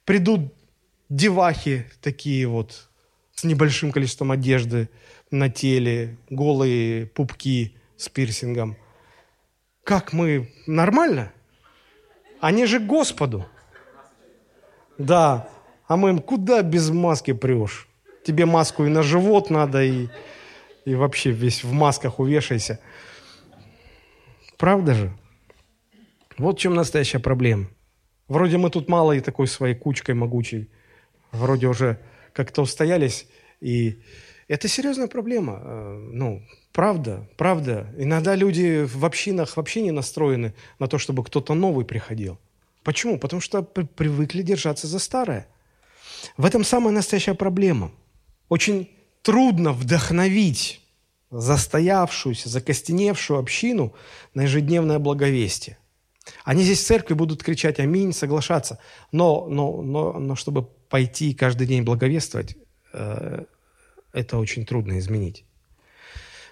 [0.05, 0.55] Придут
[1.09, 2.89] девахи такие вот,
[3.35, 4.89] с небольшим количеством одежды
[5.31, 8.77] на теле, голые пупки с пирсингом.
[9.85, 10.53] Как мы?
[10.67, 11.33] Нормально?
[12.41, 13.47] Они же Господу.
[14.99, 15.49] Да.
[15.87, 17.88] А мы им, куда без маски прешь?
[18.25, 20.09] Тебе маску и на живот надо, и,
[20.85, 22.79] и вообще весь в масках увешайся.
[24.59, 25.12] Правда же?
[26.37, 27.69] Вот в чем настоящая проблема.
[28.29, 30.71] Вроде мы тут мало и такой своей кучкой могучей.
[31.33, 31.99] Вроде уже
[32.35, 33.27] как-то устоялись.
[33.61, 34.03] И
[34.49, 35.61] это серьезная проблема.
[35.63, 37.87] Э, ну, правда, правда.
[37.99, 42.39] Иногда люди в общинах вообще не настроены на то, чтобы кто-то новый приходил.
[42.83, 43.19] Почему?
[43.19, 45.47] Потому что привыкли держаться за старое.
[46.37, 47.93] В этом самая настоящая проблема.
[48.49, 48.91] Очень
[49.23, 50.81] трудно вдохновить
[51.31, 53.95] застоявшуюся, закостеневшую общину
[54.33, 55.77] на ежедневное благовестие.
[56.45, 58.79] Они здесь в церкви будут кричать «Аминь», соглашаться.
[59.13, 62.57] Но, но, но, но чтобы пойти каждый день благовествовать,
[62.93, 63.45] э,
[64.19, 65.45] это очень трудно изменить.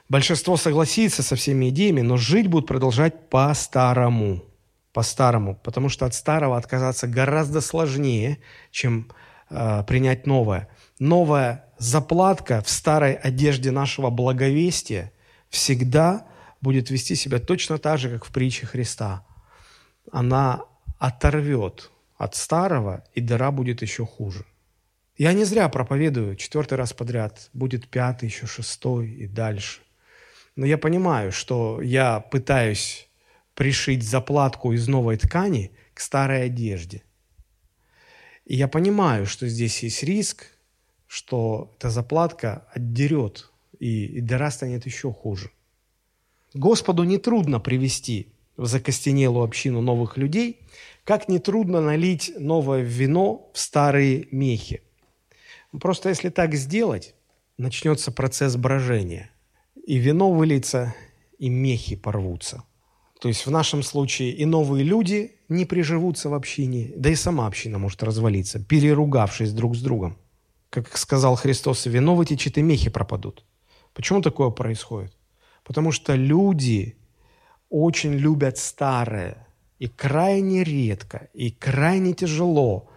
[0.09, 4.45] Большинство согласится со всеми идеями, но жить будут продолжать по-старому–
[4.97, 8.39] по-старому, потому что от старого отказаться гораздо сложнее,
[8.71, 9.13] чем
[9.51, 10.71] э, принять новое.
[10.99, 15.13] Новая заплатка в старой одежде нашего благовестия
[15.51, 16.27] всегда
[16.63, 19.23] будет вести себя точно так же, как в притче Христа.
[20.11, 20.63] Она
[20.99, 24.47] оторвет от старого, и дыра будет еще хуже.
[25.19, 29.81] Я не зря проповедую четвертый раз подряд, будет пятый, еще шестой и дальше.
[30.57, 33.09] Но я понимаю, что я пытаюсь
[33.55, 37.03] пришить заплатку из новой ткани к старой одежде.
[38.45, 40.47] И я понимаю, что здесь есть риск,
[41.07, 45.51] что эта заплатка отдерет, и, и дыра станет еще хуже.
[46.53, 50.61] Господу нетрудно привести в закостенелую общину новых людей,
[51.05, 54.83] как нетрудно налить новое вино в старые мехи.
[55.81, 57.15] Просто если так сделать,
[57.59, 59.31] начнется процесс брожения,
[59.87, 60.95] и вино выльется,
[61.39, 62.65] и мехи порвутся–
[63.21, 67.47] то есть в нашем случае и новые люди не приживутся в общине, да и сама
[67.47, 70.19] община может развалиться, переругавшись друг с другом.
[70.71, 73.45] Как сказал Христос, вино вытечет и мехи пропадут.
[73.95, 75.17] Почему такое происходит?
[75.65, 76.97] Потому что люди
[77.71, 79.47] очень любят старое,
[79.79, 82.89] и крайне редко, и крайне тяжело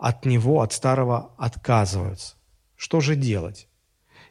[0.00, 2.36] от него, от старого отказываются.
[2.76, 3.68] Что же делать?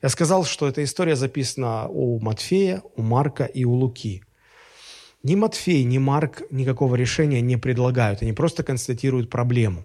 [0.01, 4.23] Я сказал, что эта история записана у Матфея, у Марка и у Луки–
[5.21, 9.83] ни Матфей, ни Марк никакого решения не предлагают, они просто констатируют проблему.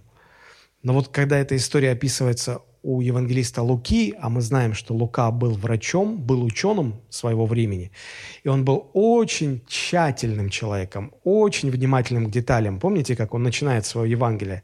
[0.84, 5.54] Но вот когда эта история описывается у евангелиста Луки, а мы знаем, что Лука был
[5.54, 7.90] врачом, был ученым своего времени,
[8.44, 12.78] и он был очень тщательным человеком, очень внимательным к деталям.
[12.78, 14.62] Помните, как он начинает свое Евангелие?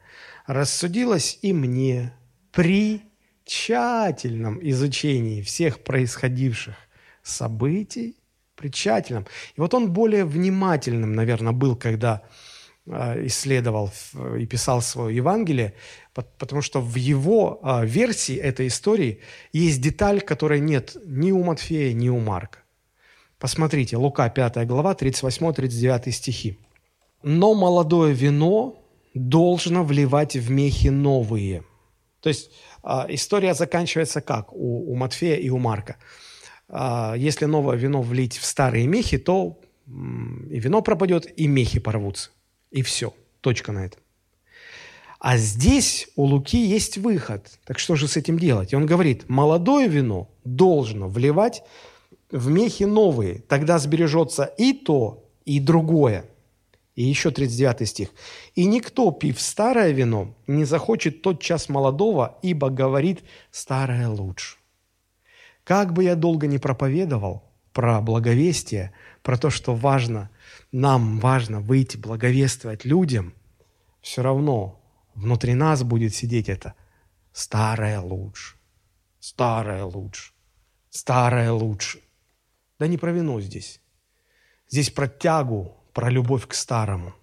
[0.51, 2.13] «Рассудилось и мне
[2.51, 3.03] при
[3.45, 6.75] тщательном изучении всех происходивших
[7.23, 8.17] событий
[8.57, 9.29] при тщательном.
[9.55, 12.23] И вот он более внимательным, наверное, был, когда
[12.85, 13.93] э, исследовал
[14.41, 15.75] и писал свое Евангелие,
[16.15, 19.21] потому что в его э, версии этой истории
[19.53, 22.59] есть деталь, которой нет ни у Матфея, ни у Марка.
[23.39, 26.59] Посмотрите, Лука 5 глава, 38-39 стихи.
[27.23, 28.80] «Но молодое вино
[29.15, 31.65] должно вливать в мехи новые».
[32.21, 32.51] То есть
[32.83, 35.97] э, история заканчивается как у, у Матфея и у Марка–
[36.73, 42.31] а, если новое вино влить в старые мехи, то и вино пропадет, и мехи порвутся.
[42.71, 43.13] И все.
[43.41, 44.01] Точка на этом.
[45.19, 47.59] А здесь у Луки есть выход.
[47.67, 48.73] Так что же с этим делать?
[48.73, 51.63] И он говорит, молодое вино должно вливать
[52.31, 53.41] в мехи новые.
[53.41, 56.25] Тогда сбережется и то, и другое.
[57.01, 58.11] И еще 39 стих.
[58.55, 64.59] «И никто, пив старое вино, не захочет тот час молодого, ибо говорит, старое лучше».
[65.65, 70.29] Как бы я долго не проповедовал про благовестие, про то, что важно,
[70.73, 73.33] нам важно выйти благовествовать людям,
[74.03, 74.79] все равно
[75.15, 76.75] внутри нас будет сидеть это
[77.33, 78.57] «старое лучше,
[79.21, 80.35] старое лучше,
[80.91, 82.01] старое лучше».
[82.79, 83.81] Да не про вино здесь.
[84.69, 87.15] Здесь про тягу, про любовь к старому.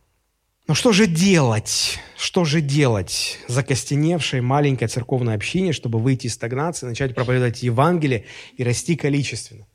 [0.68, 2.00] Но что же делать?
[2.18, 8.26] Что же делать закостеневшей маленькой церковной общине, чтобы выйти из стагнации, начать проповедовать Евангелие
[8.58, 9.66] и расти количественно?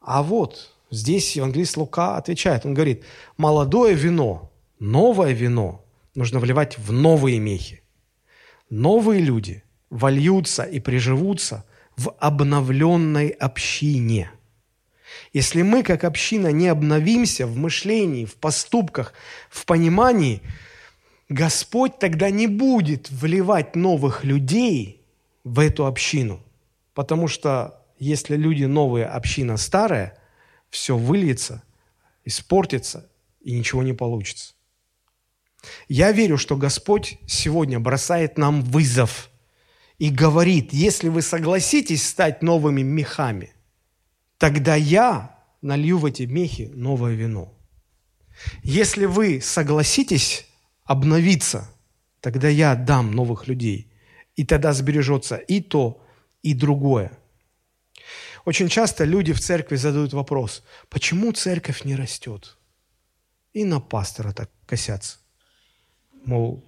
[0.00, 2.64] А вот здесь евангелист Лука отвечает.
[2.64, 3.02] Он говорит,
[3.36, 7.82] молодое вино, новое вино нужно вливать в новые мехи.
[8.70, 11.64] Новые люди вольются и приживутся
[11.96, 14.30] в обновленной общине–
[15.32, 19.14] если мы, как община, не обновимся в мышлении, в поступках,
[19.50, 20.42] в понимании,
[21.28, 25.00] Господь тогда не будет вливать новых людей
[25.44, 26.42] в эту общину.
[26.92, 30.18] Потому что если люди новые, община старая,
[30.68, 31.62] все выльется,
[32.24, 33.08] испортится
[33.40, 34.54] и ничего не получится.
[35.88, 39.30] Я верю, что Господь сегодня бросает нам вызов
[39.98, 43.54] и говорит, если вы согласитесь стать новыми мехами–
[44.42, 47.54] тогда я налью в эти мехи новое вино.
[48.64, 50.46] Если вы согласитесь
[50.82, 51.70] обновиться,
[52.20, 53.92] тогда я дам новых людей,
[54.34, 56.04] и тогда сбережется и то,
[56.42, 57.12] и другое.
[58.44, 62.58] Очень часто люди в церкви задают вопрос, почему церковь не растет?
[63.52, 65.18] И на пастора так косятся.
[66.24, 66.64] Мол,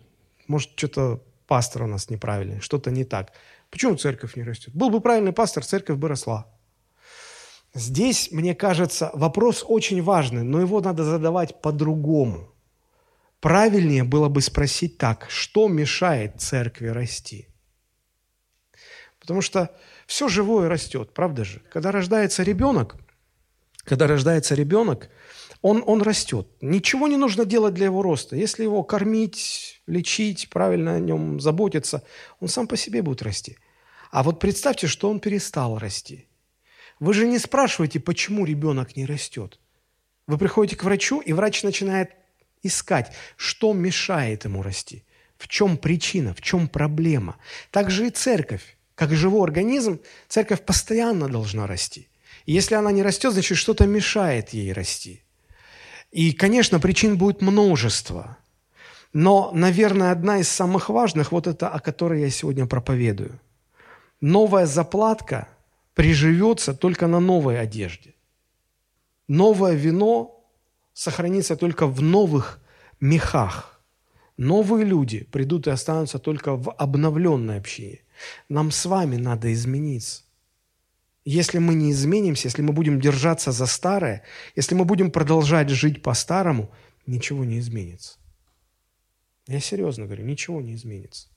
[0.46, 3.32] может, что-то пастор у нас неправильный, что-то не так.
[3.70, 4.72] Почему церковь не растет?
[4.74, 6.53] Был бы правильный пастор, церковь бы росла.
[7.74, 12.52] Здесь, мне кажется, вопрос очень важный, но его надо задавать по-другому.
[13.40, 17.48] Правильнее было бы спросить так, что мешает церкви расти?
[19.18, 19.74] Потому что
[20.06, 21.62] все живое растет, правда же?
[21.72, 22.96] Когда рождается ребенок,
[23.78, 25.10] когда рождается ребенок,
[25.60, 26.46] он, он растет.
[26.60, 28.36] Ничего не нужно делать для его роста.
[28.36, 32.04] Если его кормить, лечить, правильно о нем заботиться,
[32.38, 33.58] он сам по себе будет расти.
[34.12, 36.28] А вот представьте, что он перестал расти–
[37.04, 39.60] вы же не спрашиваете, почему ребенок не растет.
[40.26, 42.12] Вы приходите к врачу, и врач начинает
[42.62, 45.04] искать, что мешает ему расти,
[45.36, 47.36] в чем причина, в чем проблема.
[47.70, 48.78] Так же и церковь.
[48.94, 52.08] Как живой организм, церковь постоянно должна расти.
[52.46, 55.22] И если она не растет, значит, что-то мешает ей расти.
[56.10, 58.38] И, конечно, причин будет множество.
[59.12, 63.38] Но, наверное, одна из самых важных, вот это, о которой я сегодня проповедую.
[64.22, 65.48] Новая заплатка–
[65.94, 68.14] приживется только на новой одежде.
[69.28, 70.44] Новое вино
[70.92, 72.60] сохранится только в новых
[73.00, 73.82] мехах.
[74.36, 78.00] Новые люди придут и останутся только в обновленной общине.
[78.48, 80.22] Нам с вами надо измениться.
[81.24, 84.24] Если мы не изменимся, если мы будем держаться за старое,
[84.56, 86.70] если мы будем продолжать жить по-старому,
[87.06, 88.18] ничего не изменится.
[89.46, 91.28] Я серьезно говорю, ничего не изменится.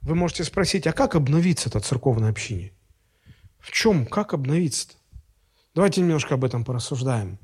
[0.00, 2.72] Вы можете спросить, а как обновиться это церковной общине?
[3.64, 4.04] В чем?
[4.04, 4.94] Как обновиться-то?
[5.74, 7.38] Давайте немножко об этом порассуждаем.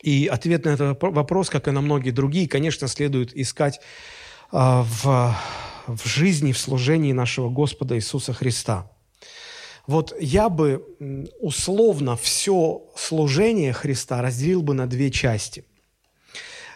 [0.00, 3.80] И ответ на этот вопрос, как и на многие другие, конечно, следует искать
[4.52, 5.36] а, в,
[5.86, 8.88] в жизни, в служении нашего Господа Иисуса Христа.
[9.86, 10.86] Вот я бы
[11.40, 15.64] условно все служение Христа разделил бы на две части.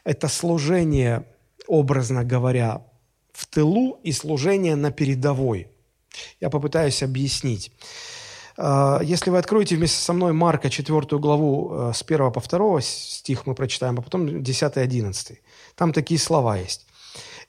[0.04, 1.24] Это служение,
[1.68, 2.82] образно говоря,
[3.32, 5.68] в тылу и служение на передовой.
[6.40, 7.70] Я попытаюсь объяснить.
[8.61, 12.81] А, если вы откроете вместе со мной Марка 4 главу э, с 1 по 2
[12.81, 15.40] стих мы прочитаем, а потом 10 и 11.
[15.77, 16.85] Там такие слова есть.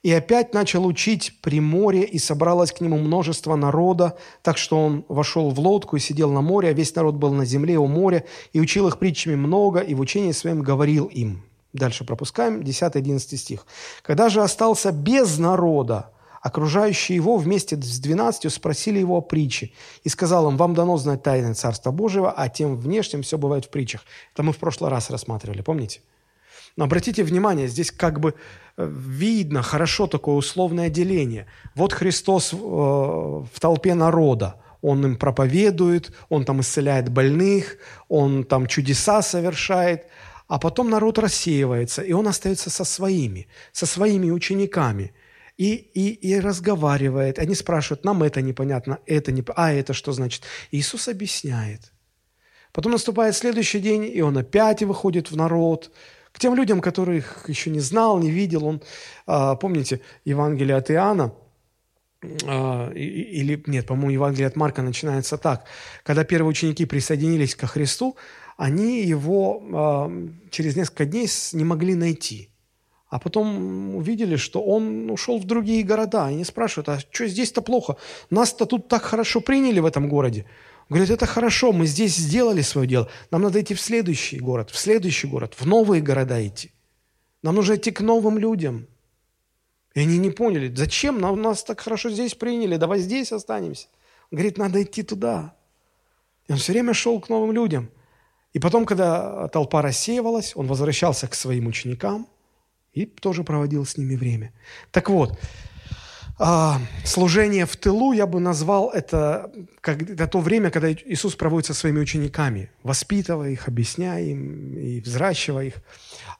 [0.04, 5.04] «И опять начал учить при море, и собралось к нему множество народа, так что он
[5.08, 8.24] вошел в лодку и сидел на море, а весь народ был на земле у моря,
[8.52, 11.42] и учил их притчами много, и в учении своем говорил им».
[11.72, 13.66] Дальше пропускаем, 10-11 стих.
[14.02, 19.72] «Когда же остался без народа, Окружающие его вместе с двенадцатью спросили его о притче.
[20.04, 23.68] И сказал им, вам дано знать тайны Царства Божьего, а тем внешним все бывает в
[23.68, 24.04] притчах.
[24.32, 26.00] Это мы в прошлый раз рассматривали, помните?
[26.76, 28.34] Но обратите внимание, здесь как бы
[28.76, 31.46] э, видно хорошо такое условное деление.
[31.74, 34.56] Вот Христос э, в толпе народа.
[34.80, 37.76] Он им проповедует, он там исцеляет больных,
[38.08, 40.06] он там чудеса совершает,
[40.48, 45.12] а потом народ рассеивается, и он остается со своими, со своими учениками–
[45.60, 47.38] и, и, и разговаривает.
[47.38, 49.44] Они спрашивают, нам это непонятно, это не...
[49.56, 50.42] А это что значит?
[50.70, 51.92] Иисус объясняет.
[52.72, 55.90] Потом наступает следующий день, и он опять выходит в народ.
[56.32, 58.80] К тем людям, которых еще не знал, не видел, он,
[59.26, 61.34] а, помните, Евангелие от Иоанна,
[62.46, 65.66] а, или, нет, по-моему, Евангелие от Марка начинается так.
[66.04, 68.16] Когда первые ученики присоединились ко Христу,
[68.56, 70.10] они его а,
[70.50, 72.50] через несколько дней не могли найти.
[73.10, 76.26] А потом увидели, что он ушел в другие города.
[76.26, 77.96] Они спрашивают, а что здесь-то плохо?
[78.30, 80.46] Нас-то тут так хорошо приняли в этом городе.
[80.88, 83.08] Говорят, это хорошо, мы здесь сделали свое дело.
[83.32, 86.70] Нам надо идти в следующий город, в следующий город, в новые города идти.
[87.42, 88.86] Нам нужно идти к новым людям.
[89.94, 93.88] И они не поняли, зачем нам, нас так хорошо здесь приняли, давай здесь останемся.
[94.30, 95.54] Он говорит, надо идти туда.
[96.46, 97.90] И он все время шел к новым людям.
[98.52, 102.28] И потом, когда толпа рассеивалась, он возвращался к своим ученикам
[102.92, 104.52] и тоже проводил с ними время.
[104.90, 105.38] Так вот,
[106.38, 111.66] а, служение в тылу я бы назвал это, как, это то время, когда Иисус проводит
[111.66, 115.74] со своими учениками, воспитывая их, объясняя им и взращивая их.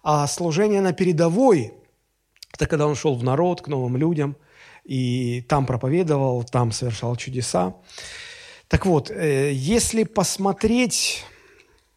[0.02, 1.74] А служение на передовой–
[2.54, 4.36] это когда он шел в народ, к новым людям,
[4.84, 7.74] и там проповедовал, там совершал чудеса.
[8.68, 11.24] Так вот, э, если посмотреть,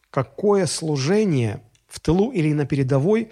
[0.10, 3.32] какое служение в тылу или на передовой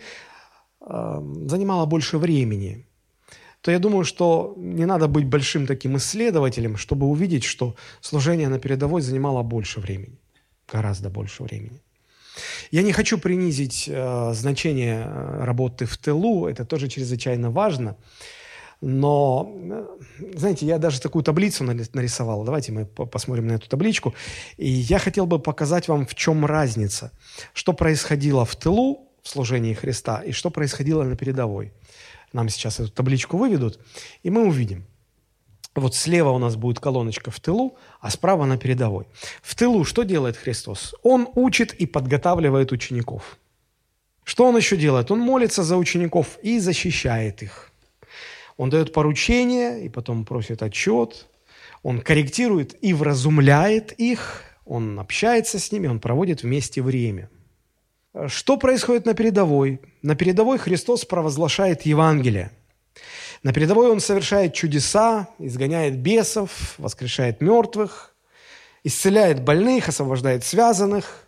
[0.82, 2.86] занимало больше времени,
[3.61, 8.59] то я думаю, что не надо быть большим таким исследователем, чтобы увидеть, что служение на
[8.59, 10.17] передовой занимало больше времени,
[10.71, 11.79] гораздо больше времени.
[12.71, 15.05] Я не хочу принизить э, значение
[15.43, 17.97] работы в тылу, это тоже чрезвычайно важно.
[18.84, 19.53] Но,
[20.34, 22.43] знаете, я даже такую таблицу нарисовал.
[22.43, 24.15] Давайте мы посмотрим на эту табличку.
[24.57, 27.11] И я хотел бы показать вам, в чем разница.
[27.53, 31.74] Что происходило в тылу в служении Христа и что происходило на передовой.
[32.34, 33.80] Нам сейчас эту табличку выведут,
[34.24, 34.86] и мы увидим.
[35.76, 39.07] Вот слева у нас будет колоночка в тылу, а справа на передовой.
[39.41, 40.95] В тылу что делает Христос?
[41.01, 43.38] Он учит и подготавливает учеников.
[44.24, 45.11] Что он еще делает?
[45.11, 47.72] Он молится за учеников и защищает их.
[48.57, 51.28] Он дает поручение и потом просит отчет.
[51.84, 54.43] Он корректирует и вразумляет их.
[54.65, 57.30] Он общается с ними, он проводит вместе время.
[58.28, 59.80] Что происходит на передовой?
[60.01, 62.51] На передовой Христос провозглашает Евангелие.
[63.41, 68.14] На передовой он совершает чудеса, изгоняет бесов, воскрешает мертвых,
[68.84, 71.26] исцеляет больных, освобождает связанных.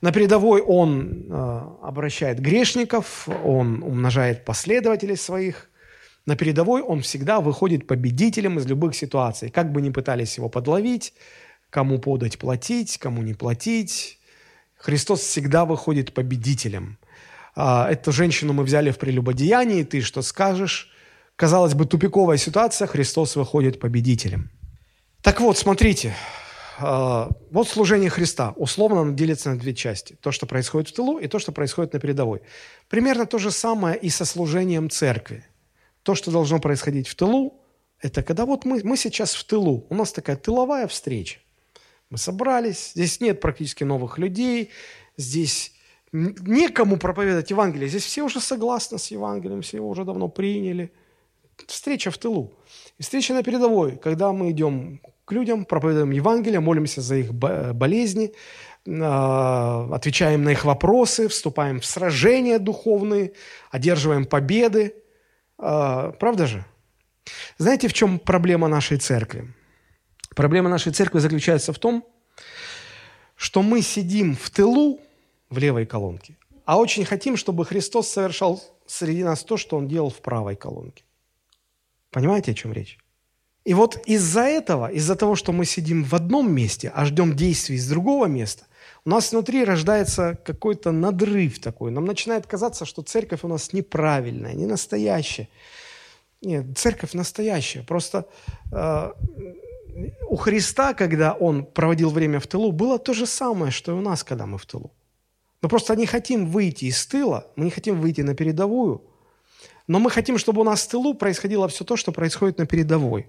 [0.00, 5.68] На передовой он э, обращает грешников, он умножает последователей своих.
[6.26, 9.50] На передовой он всегда выходит победителем из любых ситуаций.
[9.50, 11.12] Как бы ни пытались его подловить,
[11.70, 14.19] кому подать платить, кому не платить,
[14.80, 16.98] Христос всегда выходит победителем.
[17.54, 20.90] А, эту женщину мы взяли в прелюбодеянии, ты что скажешь?
[21.36, 24.50] Казалось бы, тупиковая ситуация, Христос выходит победителем.
[25.20, 26.14] Так вот, смотрите,
[26.78, 28.54] а, вот служение Христа.
[28.56, 30.16] Условно оно делится на две части.
[30.22, 32.40] То, что происходит в тылу, и то, что происходит на передовой.
[32.88, 35.44] Примерно то же самое и со служением церкви.
[36.02, 37.60] То, что должно происходить в тылу,
[38.00, 41.40] это когда вот мы, мы сейчас в тылу, у нас такая тыловая встреча.
[42.10, 44.70] Мы собрались, здесь нет практически новых людей,
[45.16, 45.72] здесь
[46.12, 50.92] некому проповедовать Евангелие, здесь все уже согласны с Евангелием, все его уже давно приняли.
[51.66, 52.52] Встреча в тылу.
[52.98, 58.34] И встреча на передовой, когда мы идем к людям, проповедуем Евангелие, молимся за их болезни,
[58.88, 63.32] а, отвечаем на их вопросы, вступаем в сражения духовные,
[63.70, 64.94] одерживаем победы–
[65.60, 66.64] а, правда же?
[67.58, 69.52] Знаете, в чем проблема нашей церкви?
[70.34, 72.04] Проблема нашей церкви заключается в том,
[73.36, 75.00] что мы сидим в тылу
[75.48, 80.10] в левой колонке, а очень хотим, чтобы Христос совершал среди нас то, что Он делал
[80.10, 81.04] в правой колонке.
[82.10, 82.98] Понимаете, о чем речь?
[83.64, 87.76] И вот из-за этого, из-за того, что мы сидим в одном месте, а ждем действий
[87.76, 88.64] из другого места,
[89.04, 91.90] у нас внутри рождается какой-то надрыв такой.
[91.90, 95.48] Нам начинает казаться, что церковь у нас неправильная, не настоящая.
[96.42, 97.82] Нет, церковь настоящая.
[97.82, 98.26] Просто
[98.72, 99.12] э,
[100.28, 104.00] у Христа, когда Он проводил время в тылу, было то же самое, что и у
[104.00, 104.92] нас, когда мы в тылу.
[105.62, 109.02] Мы просто не хотим выйти из тыла, мы не хотим выйти на передовую,
[109.86, 113.26] но мы хотим, чтобы у нас в тылу происходило все то, что происходит на передовой.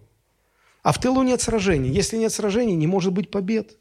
[0.83, 1.89] А в тылу нет сражений.
[1.89, 3.77] Если нет сражений, не может быть побед.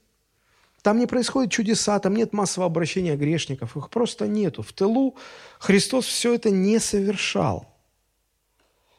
[0.83, 4.63] Там не происходят чудеса, там нет массового обращения грешников, их просто нету.
[4.63, 5.17] В тылу
[5.59, 7.70] Христос все это не совершал.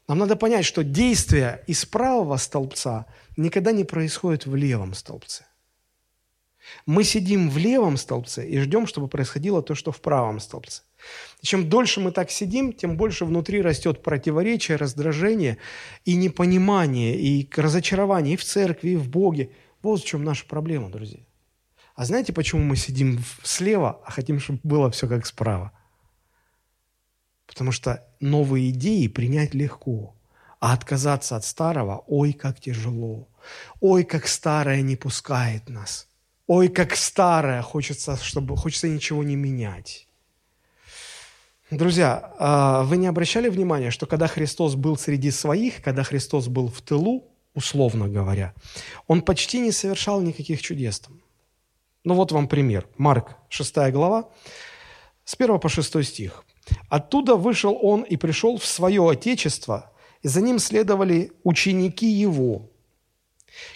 [0.08, 3.06] Нам надо понять, что действие из правого столбца
[3.38, 5.46] никогда не происходит в левом столбце.
[6.86, 10.84] Мы сидим в левом столбце и ждем, чтобы происходило то, что в правом столбце.
[11.42, 15.58] И чем дольше мы так сидим, тем больше внутри растет противоречие, раздражение
[16.06, 19.52] и непонимание, и разочарование и в церкви, и в Боге.
[19.82, 21.22] Вот в чем наша проблема, друзья.
[21.96, 25.72] А знаете, почему мы сидим слева, а хотим, чтобы было все как справа?
[27.52, 30.16] Потому что новые идеи принять легко,
[30.62, 33.28] а отказаться от старого, ой, как тяжело.
[33.82, 36.08] Ой, как старое не пускает нас.
[36.48, 40.08] Ой, как старое, хочется, чтобы, хочется ничего не менять.
[41.70, 46.70] Друзья, а, вы не обращали внимания, что когда Христос был среди своих, когда Христос был
[46.70, 48.54] в тылу, условно говоря,
[49.08, 51.02] он почти не совершал никаких чудес.
[52.06, 52.88] Ну вот вам пример.
[52.98, 54.30] Марк, 6 глава,
[55.26, 56.46] с 1 по 6 стих.
[56.90, 59.92] «Оттуда вышел он и пришел в свое отечество,
[60.22, 62.72] и за ним следовали ученики его,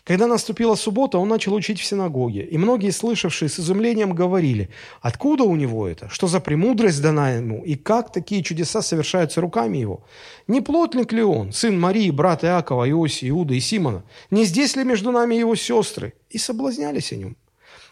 [0.04, 4.70] когда наступила суббота, он начал учить в синагоге, и многие, слышавшие с изумлением, говорили,
[5.02, 9.78] откуда у него это, что за премудрость дана ему, и как такие чудеса совершаются руками
[9.78, 10.04] его?
[10.48, 14.04] Не плотник ли он, сын Марии, брат Иакова, Иосии, Иуда и Симона?
[14.32, 16.14] Не здесь ли между нами его сестры?
[16.30, 17.38] И соблазнялись о нем.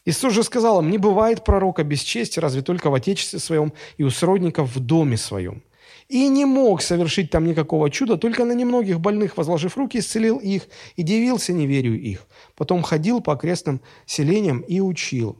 [0.05, 4.03] Иисус же сказал им, не бывает пророка без чести, разве только в отечестве своем и
[4.03, 5.63] у сродников в доме своем
[6.09, 10.67] и не мог совершить там никакого чуда, только на немногих больных, возложив руки, исцелил их
[10.95, 12.27] и дивился неверию их.
[12.55, 15.37] Потом ходил по окрестным селениям и учил.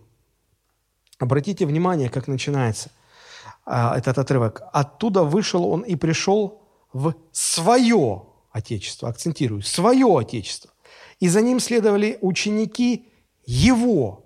[1.19, 2.89] Обратите внимание, как начинается
[3.65, 4.63] а, этот отрывок.
[4.73, 9.09] Оттуда вышел он и пришел в свое отечество.
[9.09, 10.71] Акцентирую, свое отечество.
[11.19, 13.07] И за ним следовали ученики
[13.45, 14.22] его.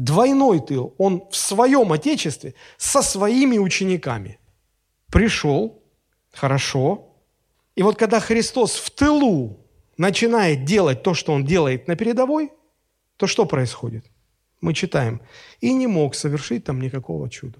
[0.00, 0.94] Двойной тыл.
[0.96, 4.38] Он в своем отечестве со своими учениками
[5.12, 5.82] пришел,
[6.32, 7.12] хорошо.
[7.76, 9.58] И вот когда Христос в тылу
[9.98, 12.50] начинает делать то, что Он делает на передовой,
[13.18, 14.06] то что происходит?
[14.62, 15.20] Мы читаем,
[15.60, 17.58] и не мог совершить там никакого чуда.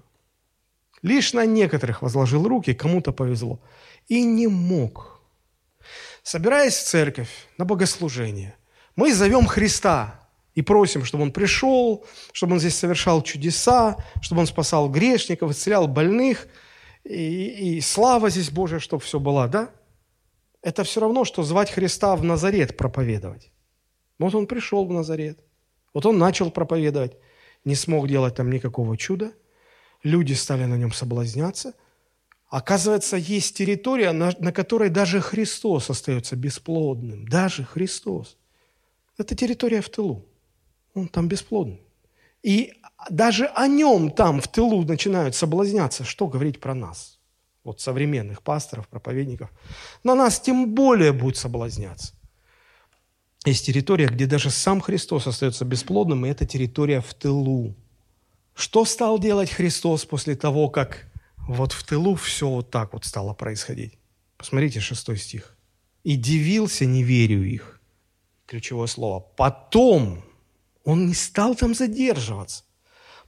[1.03, 3.59] Лишь на некоторых возложил руки, кому-то повезло.
[4.07, 5.21] И не мог.
[6.23, 7.29] Собираясь в церковь
[7.59, 8.55] на богослужение,
[8.95, 10.20] мы зовем Христа
[10.55, 15.87] и просим, чтобы Он пришел, чтобы Он здесь совершал чудеса, чтобы Он спасал грешников, исцелял
[15.87, 16.47] больных–
[17.03, 19.71] и, и слава здесь Божия, чтобы все было, да?
[20.61, 23.51] Это все равно, что звать Христа в Назарет проповедовать.
[24.19, 25.39] Вот он пришел в Назарет,
[25.93, 27.17] вот он начал проповедовать,
[27.65, 29.33] не смог делать там никакого чуда,
[30.03, 31.73] люди стали на нем соблазняться.
[32.49, 38.37] Оказывается, есть территория, на, на которой даже Христос остается бесплодным, даже Христос.
[39.17, 40.27] Это территория в тылу,
[40.93, 41.81] он там бесплодный.
[42.43, 42.73] И
[43.09, 46.03] даже о нем там в тылу начинают соблазняться.
[46.03, 47.19] Что говорить про нас?
[47.63, 49.51] Вот современных пасторов, проповедников.
[50.03, 52.13] На нас тем более будет соблазняться.
[53.45, 57.75] Есть территория, где даже сам Христос остается бесплодным, и это территория в тылу.
[58.53, 63.33] Что стал делать Христос после того, как вот в тылу все вот так вот стало
[63.33, 63.97] происходить?
[64.37, 65.55] Посмотрите шестой стих.
[66.03, 67.79] «И дивился неверию их».
[68.47, 69.19] Ключевое слово.
[69.19, 70.23] «Потом»
[70.83, 72.63] Он не стал там задерживаться.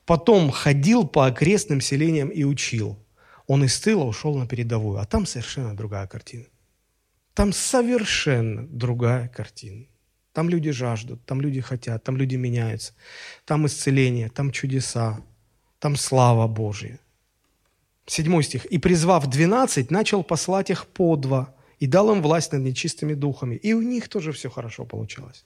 [0.05, 2.99] Потом ходил по окрестным селениям и учил.
[3.47, 6.45] Он из тыла ушел на передовую, а там совершенно другая картина.
[7.33, 9.85] Там совершенно другая картина.
[10.33, 12.93] Там люди жаждут, там люди хотят, там люди меняются.
[13.45, 15.21] Там исцеление, там чудеса,
[15.79, 16.99] там слава Божья.
[18.05, 18.65] Седьмой стих.
[18.65, 23.55] «И, призвав двенадцать, начал послать их по два, и дал им власть над нечистыми духами».
[23.55, 25.45] И у них тоже все хорошо получалось.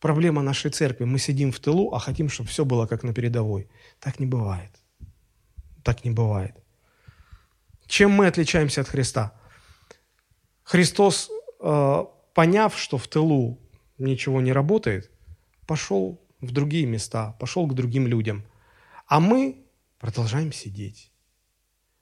[0.00, 1.04] Проблема нашей церкви.
[1.04, 3.68] Мы сидим в тылу, а хотим, чтобы все было как на передовой.
[4.00, 4.70] Так не бывает.
[5.82, 6.54] Так не бывает.
[7.86, 9.32] Чем мы отличаемся от Христа?
[10.64, 11.30] Христос,
[11.60, 13.58] э, поняв, что в тылу
[13.98, 15.10] ничего не работает,
[15.66, 18.44] пошел в другие места, пошел к другим людям.
[19.06, 19.64] А мы
[19.98, 21.12] продолжаем сидеть.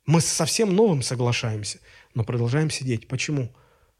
[0.06, 1.78] Мы совсем новым соглашаемся,
[2.14, 3.08] но продолжаем сидеть.
[3.08, 3.54] Почему?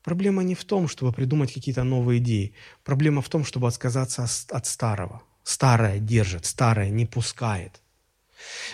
[0.04, 2.52] Проблема не в том, чтобы придумать какие-то новые идеи.
[2.84, 5.22] Проблема в том, чтобы отказаться от старого.
[5.42, 7.80] Старое держит, старое не пускает.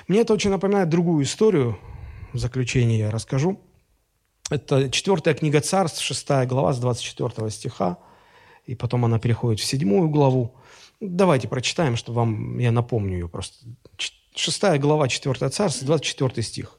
[0.08, 1.78] Мне это очень напоминает другую историю.
[2.32, 3.60] В заключение я расскажу.
[4.50, 7.98] Это четвертая книга Царств, шестая глава с 24 стиха.
[8.66, 10.56] И потом она переходит в седьмую главу.
[10.98, 13.56] Давайте прочитаем, чтобы вам, я напомню ее просто.
[14.34, 16.78] Шестая глава, четвертая царство, 24 стих.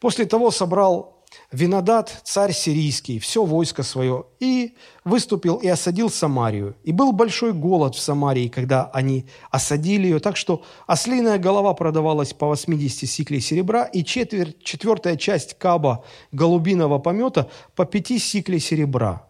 [0.00, 1.19] «После того собрал
[1.52, 4.74] Винодат, царь сирийский, все войско свое, и
[5.04, 6.76] выступил и осадил Самарию.
[6.84, 12.32] И был большой голод в Самарии, когда они осадили ее, так что ослиная голова продавалась
[12.32, 19.26] по 80 сиклей серебра, и четверть, четвертая часть каба голубиного помета по 5 сиклей серебра.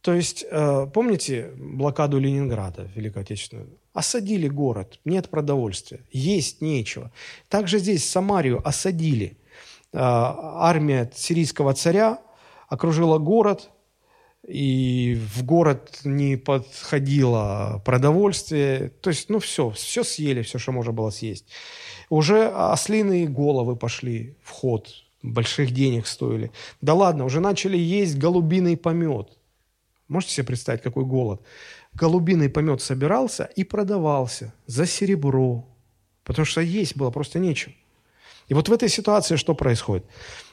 [0.00, 3.78] То есть, э, помните блокаду Ленинграда, Великой Отечественную?
[3.92, 7.12] Осадили город, нет продовольствия, есть нечего.
[7.48, 9.38] Также здесь Самарию осадили–
[9.94, 12.18] армия сирийского царя
[12.68, 13.70] окружила город,
[14.46, 18.90] и в город не подходило продовольствие.
[19.00, 21.46] То есть, ну, все, все съели, все, что можно было съесть.
[22.10, 24.88] Уже ослиные головы пошли в ход,
[25.22, 26.50] больших денег стоили.
[26.82, 29.38] Да ладно, уже начали есть голубиный помет.
[30.08, 31.40] Можете себе представить, какой голод?
[31.94, 35.66] Голубиный помет собирался и продавался за серебро,
[36.24, 37.72] потому что есть было просто нечего.
[38.48, 40.04] И вот в этой ситуации что происходит?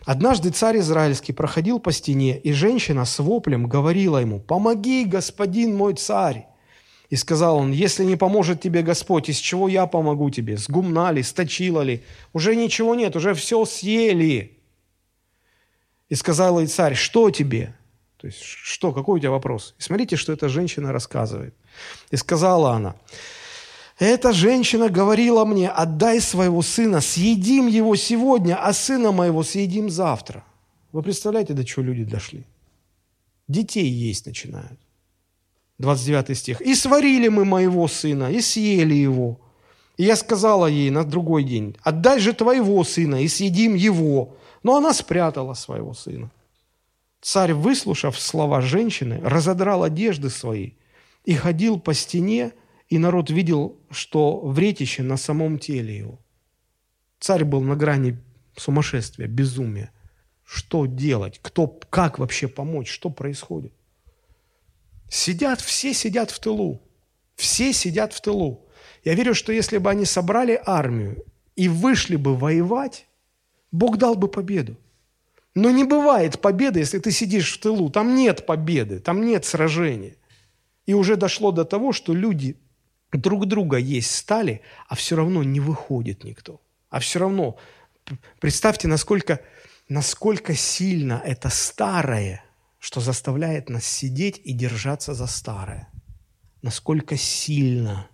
[0.06, 5.94] Однажды царь израильский проходил по стене, и женщина с воплем говорила ему, «Помоги, господин мой
[5.96, 6.48] царь!»
[7.10, 10.58] И сказал он, «Если не поможет тебе Господь, из чего я помогу тебе?
[10.58, 12.04] С гумна ли, сточила ли?
[12.34, 14.58] Уже ничего нет, уже все съели!»
[16.10, 17.76] И сказал ей царь, «Что тебе?»
[18.22, 19.74] То есть, что, какой у тебя вопрос?
[19.80, 21.56] И смотрите, что эта женщина рассказывает.
[22.12, 22.96] И сказала она,
[24.06, 30.44] эта женщина говорила мне, отдай своего сына, съедим его сегодня, а сына моего съедим завтра.
[30.92, 32.46] Вы представляете, до чего люди дошли?
[33.48, 34.80] Детей есть начинают.
[35.78, 36.62] 29 стих.
[36.62, 39.40] «И сварили мы моего сына, и съели его.
[39.98, 44.36] И я сказала ей на другой день, отдай же твоего сына, и съедим его.
[44.64, 46.32] Но она спрятала своего сына.
[47.22, 50.72] Царь, выслушав слова женщины, разодрал одежды свои
[51.24, 52.54] и ходил по стене,
[52.92, 56.20] и народ видел, что вретище на самом теле его.
[57.22, 58.18] Царь был на грани
[58.58, 59.92] сумасшествия, безумия.
[60.44, 61.40] Что делать?
[61.42, 62.92] Кто, как вообще помочь?
[62.92, 63.72] Что происходит?
[65.10, 66.82] Сидят, все сидят в тылу.
[67.38, 68.68] Все сидят в тылу.
[69.06, 71.24] Я верю, что если бы они собрали армию
[71.56, 73.08] и вышли бы воевать,
[73.72, 74.76] Бог дал бы победу.
[75.56, 77.90] Но не бывает победы, если ты сидишь в тылу.
[77.90, 80.18] Там нет победы, там нет сражения.
[80.86, 82.58] И уже дошло до того, что люди
[83.18, 86.62] друг друга есть стали, а все равно не выходит никто.
[86.90, 87.58] А все равно,
[88.40, 89.42] представьте, насколько,
[89.90, 92.44] насколько сильно это старое,
[92.80, 95.88] что заставляет нас сидеть и держаться за старое.
[96.62, 98.08] Насколько сильно,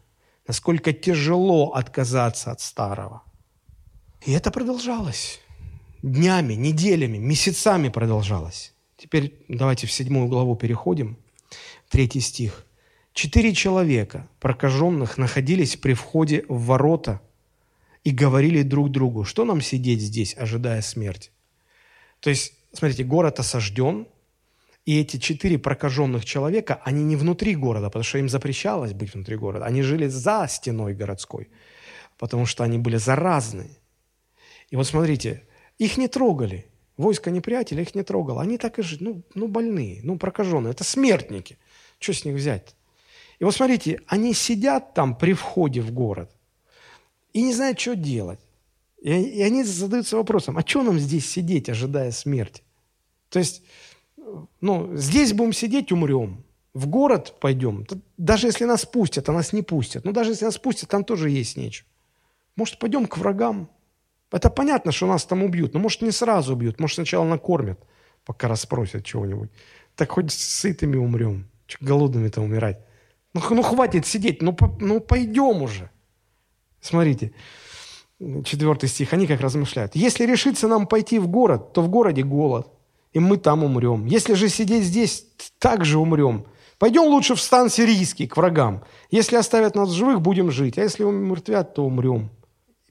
[0.48, 3.24] насколько тяжело отказаться от старого.
[4.26, 5.40] И это продолжалось.
[6.02, 8.74] Днями, неделями, месяцами продолжалось.
[8.98, 11.18] Теперь давайте в седьмую главу переходим.
[11.90, 12.67] Третий стих.
[13.18, 17.20] Четыре человека, прокаженных, находились при входе в ворота
[18.04, 21.32] и говорили друг другу, что нам сидеть здесь, ожидая смерти.
[22.20, 24.06] То есть, смотрите, город осажден,
[24.86, 29.36] и эти четыре прокаженных человека, они не внутри города, потому что им запрещалось быть внутри
[29.36, 29.66] города.
[29.66, 31.50] Они жили за стеной городской,
[32.20, 33.80] потому что они были заразны.
[34.70, 35.42] И вот смотрите,
[35.80, 36.68] их не трогали.
[36.98, 38.44] Войско неприятеля их не трогало.
[38.44, 40.70] Они так и жили, ну, ну больные, ну прокаженные.
[40.70, 41.58] Это смертники.
[41.98, 42.77] Что с них взять?
[43.40, 46.32] И вот смотрите, они сидят там при входе в город
[47.34, 48.40] и не знают, что делать.
[49.00, 52.64] И, они задаются вопросом, а что нам здесь сидеть, ожидая смерти?
[53.30, 53.64] То есть,
[54.60, 56.44] ну, здесь будем сидеть, умрем.
[56.74, 57.86] В город пойдем.
[58.18, 60.04] Даже если нас пустят, а нас не пустят.
[60.04, 61.88] Но даже если нас пустят, там тоже есть нечего.
[62.56, 63.70] Может, пойдем к врагам?
[64.32, 65.74] Это понятно, что нас там убьют.
[65.74, 66.80] Но может, не сразу убьют.
[66.80, 67.80] Может, сначала накормят,
[68.26, 69.50] пока расспросят чего-нибудь.
[69.96, 71.48] Так хоть сытыми умрем.
[71.82, 72.80] Голодными-то умирать?
[73.34, 75.90] Ну, ну хватит сидеть, ну, по, ну пойдем уже.
[76.82, 77.34] Смотрите,
[78.46, 79.96] четвертый стих, они как размышляют.
[79.96, 82.68] Если решится нам пойти в город, то в городе голод,
[83.14, 84.06] и мы там умрем.
[84.06, 85.26] Если же сидеть здесь,
[85.60, 86.46] так же умрем.
[86.80, 88.84] Пойдем лучше в стан сирийский, к врагам.
[89.10, 92.30] Если оставят нас живых, будем жить, а если умертвят, то умрем.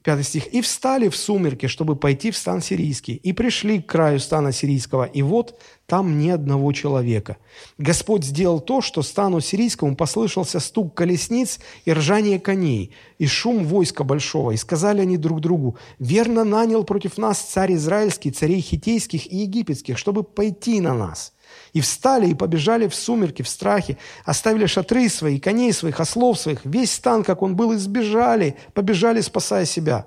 [0.07, 0.47] Пятый стих.
[0.55, 5.03] «И встали в сумерки, чтобы пойти в стан сирийский, и пришли к краю стана сирийского,
[5.03, 7.39] и вот там ни одного человека.
[7.77, 14.05] Господь сделал то, что стану сирийскому послышался стук колесниц и ржание коней, и шум войска
[14.05, 14.53] большого.
[14.53, 19.99] И сказали они друг другу, верно нанял против нас царь израильский, царей хитейских и египетских,
[19.99, 21.33] чтобы пойти на нас».
[21.73, 26.65] И встали и побежали в сумерки, в страхе, оставили шатры свои, коней своих, ослов своих,
[26.65, 30.07] весь стан, как он был, избежали, побежали, спасая себя.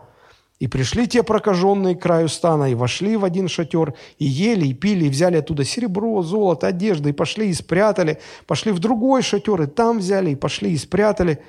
[0.60, 4.74] И пришли те прокаженные к краю стана, и вошли в один шатер, и ели, и
[4.74, 8.20] пили, и взяли оттуда серебро, золото, одежды, и пошли и спрятали.
[8.46, 11.42] Пошли в другой шатер, и там взяли, и пошли и спрятали.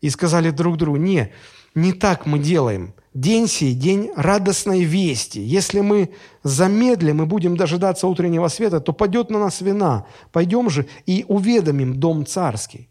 [0.00, 1.32] И сказали друг другу, не,
[1.74, 2.94] не так мы делаем.
[3.14, 5.40] День сей– день радостной вести.
[5.40, 6.10] Если мы
[6.44, 10.06] замедлим и будем дожидаться утреннего света, то падет на нас вина.
[10.30, 12.88] Пойдем же и уведомим дом царский.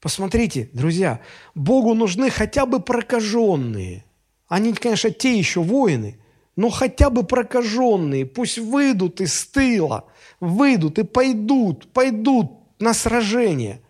[0.00, 1.20] Посмотрите, друзья,
[1.54, 4.04] Богу нужны хотя бы прокаженные.
[4.48, 6.18] Они, конечно, те еще воины,
[6.56, 8.26] но хотя бы прокаженные.
[8.26, 10.06] Пусть выйдут из тыла,
[10.40, 13.80] выйдут и пойдут, пойдут на сражение.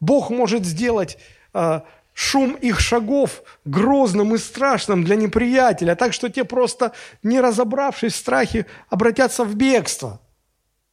[0.00, 1.18] Бог может сделать
[1.52, 1.84] а,
[2.18, 6.92] шум их шагов грозным и страшным для неприятеля, так что те просто,
[7.22, 10.20] не разобравшись в страхе, обратятся в бегство.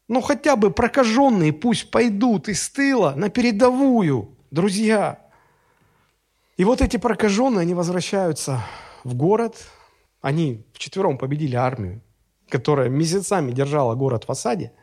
[0.08, 5.18] Ну, хотя бы прокаженные пусть пойдут из тыла на передовую, друзья.
[6.58, 8.64] И вот эти прокаженные, они возвращаются
[9.04, 9.58] в город,
[10.22, 12.02] они вчетвером победили армию,
[12.50, 14.74] которая месяцами держала город в осаде.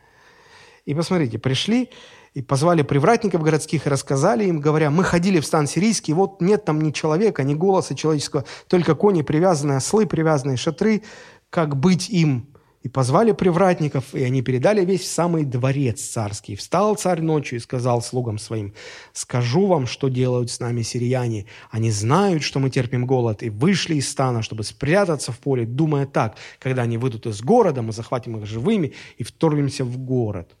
[0.83, 1.89] И посмотрите, пришли,
[2.33, 6.65] И позвали привратников городских и рассказали им, говоря, мы ходили в стан сирийский, вот нет
[6.65, 11.03] там ни человека, ни голоса человеческого, только кони привязанные, ослы привязанные, шатры,
[11.51, 12.49] как быть им?
[12.81, 16.57] И позвали привратников, и они передали весь самый дворец царский.
[16.57, 18.73] Встал царь ночью и сказал слугам своим,
[19.13, 21.45] «Скажу вам, что делают с нами сирияне.
[21.71, 26.05] Они знают, что мы терпим голод, и вышли из стана, чтобы спрятаться в поле, думая
[26.05, 30.57] так, когда они выйдут из города, мы захватим их живыми и вторгнемся в город».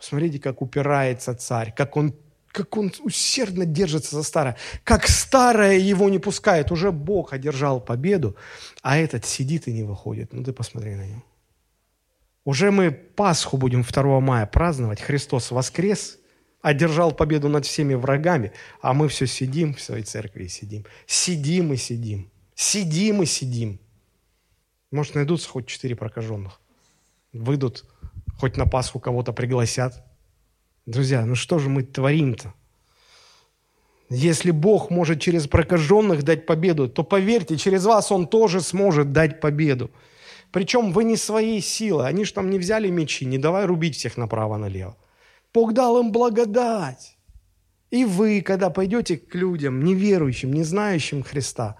[0.00, 2.14] Посмотрите, как упирается царь, как он
[2.52, 6.72] как он усердно держится за старое, как старое его не пускает.
[6.72, 8.34] Уже Бог одержал победу,
[8.82, 10.32] а этот сидит и не выходит.
[10.32, 11.22] Ну ты посмотри на него.
[12.44, 15.00] Уже мы Пасху будем 2 мая праздновать.
[15.00, 16.18] Христос воскрес,
[16.60, 20.84] одержал победу над всеми врагами, а мы все сидим в своей церкви и сидим.
[21.06, 22.32] Сидим и сидим.
[22.56, 23.78] Сидим и сидим.
[24.90, 26.60] Может, найдутся хоть четыре прокаженных.
[27.32, 27.84] Выйдут,
[28.40, 30.02] хоть на Пасху кого-то пригласят.
[30.86, 32.54] Друзья, ну что же мы творим-то?
[34.08, 39.40] Если Бог может через прокаженных дать победу, то поверьте, через вас Он тоже сможет дать
[39.40, 39.90] победу.
[40.50, 42.08] Причем вы не своей силой.
[42.08, 44.96] Они же там не взяли мечи, не давай рубить всех направо-налево.
[45.54, 47.18] Бог дал им благодать.
[47.90, 51.76] И вы, когда пойдете к людям, неверующим, не знающим Христа,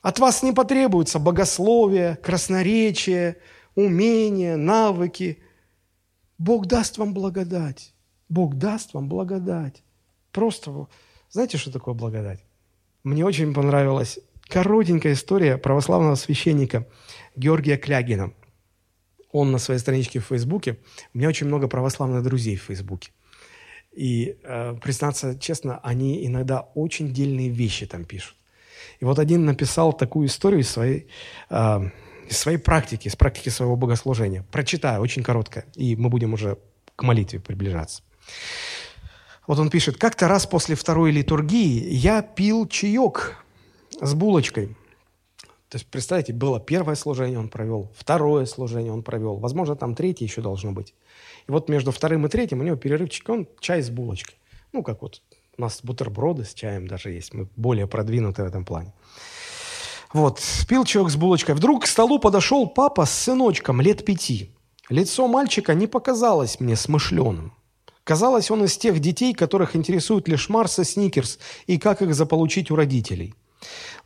[0.00, 3.36] от вас не потребуется богословие, красноречие,
[3.74, 5.42] умения, навыки.
[6.42, 7.94] Бог даст вам благодать.
[8.28, 9.84] Бог даст вам благодать.
[10.32, 10.88] Просто,
[11.30, 12.44] знаете, что такое благодать?
[13.04, 14.18] Мне очень понравилась
[14.48, 16.88] коротенькая история православного священника
[17.36, 18.32] Георгия Клягина.
[19.30, 20.78] Он на своей страничке в Фейсбуке.
[21.14, 23.12] У меня очень много православных друзей в Фейсбуке.
[23.92, 28.36] И, э, признаться честно, они иногда очень дельные вещи там пишут.
[28.98, 31.06] И вот один написал такую историю из своей,
[31.50, 31.90] э,
[32.28, 34.44] из своей практики, из практики своего богослужения.
[34.50, 36.58] Прочитаю, очень короткое, и мы будем уже
[36.96, 38.02] к молитве приближаться.
[39.46, 43.36] Вот он пишет, как-то раз после второй литургии я пил чаек
[44.00, 44.76] с булочкой.
[45.68, 50.26] То есть, представьте, было первое служение он провел, второе служение он провел, возможно, там третье
[50.26, 50.94] еще должно быть.
[51.48, 54.36] И вот между вторым и третьим у него перерывчик, он чай с булочкой.
[54.72, 55.22] Ну, как вот
[55.56, 58.92] у нас бутерброды с чаем даже есть, мы более продвинуты в этом плане.
[60.12, 61.54] Вот, пил человек с булочкой.
[61.54, 64.54] Вдруг к столу подошел папа с сыночком лет пяти.
[64.88, 67.54] Лицо мальчика не показалось мне смышленым.
[68.04, 72.70] Казалось, он из тех детей, которых интересует лишь Марс и Сникерс, и как их заполучить
[72.70, 73.34] у родителей.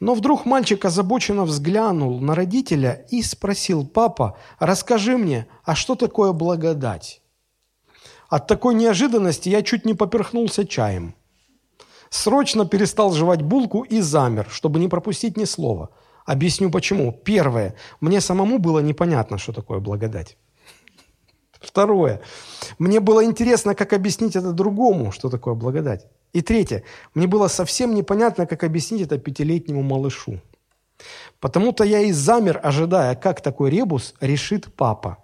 [0.00, 6.32] Но вдруг мальчик озабоченно взглянул на родителя и спросил, «Папа, расскажи мне, а что такое
[6.32, 7.22] благодать?»
[8.28, 11.14] От такой неожиданности я чуть не поперхнулся чаем.
[12.11, 15.90] Срочно перестал жевать булку и замер, чтобы не пропустить ни слова.
[16.24, 17.12] Объясню почему.
[17.12, 17.74] Первое.
[18.00, 20.36] Мне самому было непонятно, что такое благодать.
[21.61, 22.20] Второе.
[22.78, 26.07] Мне было интересно, как объяснить это другому, что такое благодать.
[26.32, 26.82] И третье.
[27.14, 30.40] Мне было совсем непонятно, как объяснить это пятилетнему малышу.
[31.40, 35.18] Потому-то я и замер, ожидая, как такой ребус решит папа.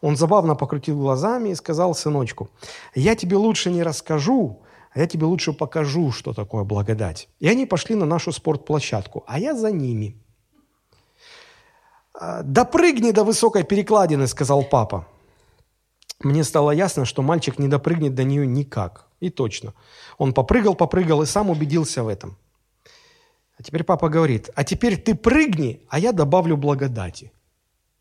[0.00, 2.50] Он забавно покрутил глазами и сказал сыночку,
[2.94, 7.28] «Я тебе лучше не расскажу, а я тебе лучше покажу, что такое благодать».
[7.40, 10.16] И они пошли на нашу спортплощадку, а я за ними.
[12.42, 15.06] «Допрыгни до высокой перекладины»,— сказал папа.
[16.22, 19.06] Мне стало ясно, что мальчик не допрыгнет до нее никак.
[19.20, 19.72] И точно.
[20.18, 22.36] Он попрыгал, попрыгал и сам убедился в этом.
[23.58, 27.32] А теперь папа говорит, а теперь ты прыгни, а я добавлю благодати.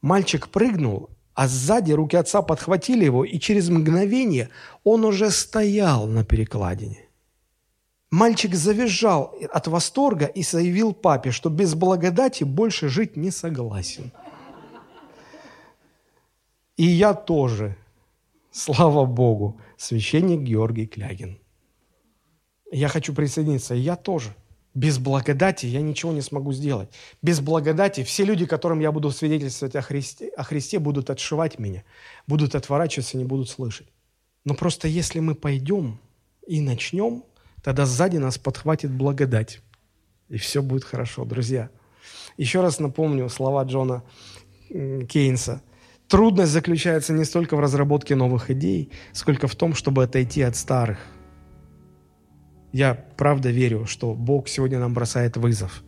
[0.01, 4.49] Мальчик прыгнул, а сзади руки отца подхватили его, и через мгновение
[4.83, 7.05] он уже стоял на перекладине.
[8.11, 14.11] Мальчик завизжал от восторга и заявил папе, что без благодати больше жить не согласен.
[16.77, 17.75] И я тоже–
[18.51, 21.39] Слава Богу, священник Георгий Клягин.
[22.71, 24.35] Я хочу присоединиться, и я тоже.
[24.75, 26.89] Без благодати я ничего не смогу сделать.
[27.21, 31.83] Без благодати все люди, которым я буду свидетельствовать о Христе, о Христе будут отшивать меня,
[32.27, 33.87] будут отворачиваться, не будут слышать.
[34.45, 35.99] Но просто если мы пойдем
[36.47, 37.23] и начнем,
[37.63, 39.61] тогда сзади нас подхватит благодать.
[40.29, 41.69] И все будет хорошо, друзья.
[42.37, 44.03] Еще раз напомню слова Джона
[44.69, 45.61] Кейнса.
[46.07, 50.99] Трудность заключается не столько в разработке новых идей, сколько в том, чтобы отойти от старых.
[52.71, 55.83] Я правда верю, что Бог сегодня нам бросает вызов.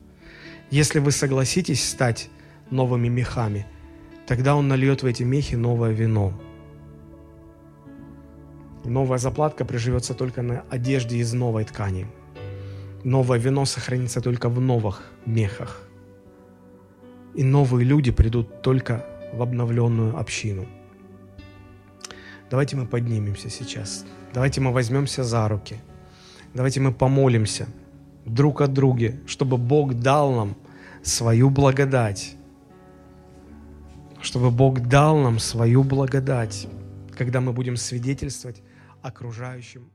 [0.72, 2.30] Если вы согласитесь стать
[2.72, 3.68] новыми мехами,
[4.26, 6.34] тогда Он нальет в эти мехи новое вино.
[8.84, 12.08] Новая заплатка приживется только на одежде из новой ткани.
[13.04, 15.88] Новое вино сохранится только в новых мехах.
[17.36, 20.66] И новые люди придут только в обновленную общину.
[22.50, 24.06] Давайте мы поднимемся сейчас.
[24.34, 25.78] Давайте мы возьмемся за руки.
[26.54, 27.68] Давайте мы помолимся
[28.26, 30.56] друг о друге, чтобы Бог дал нам
[31.02, 32.36] свою благодать.
[34.22, 36.68] Чтобы Бог дал нам свою благодать,
[37.18, 38.62] когда мы будем свидетельствовать
[39.02, 39.89] окружающим.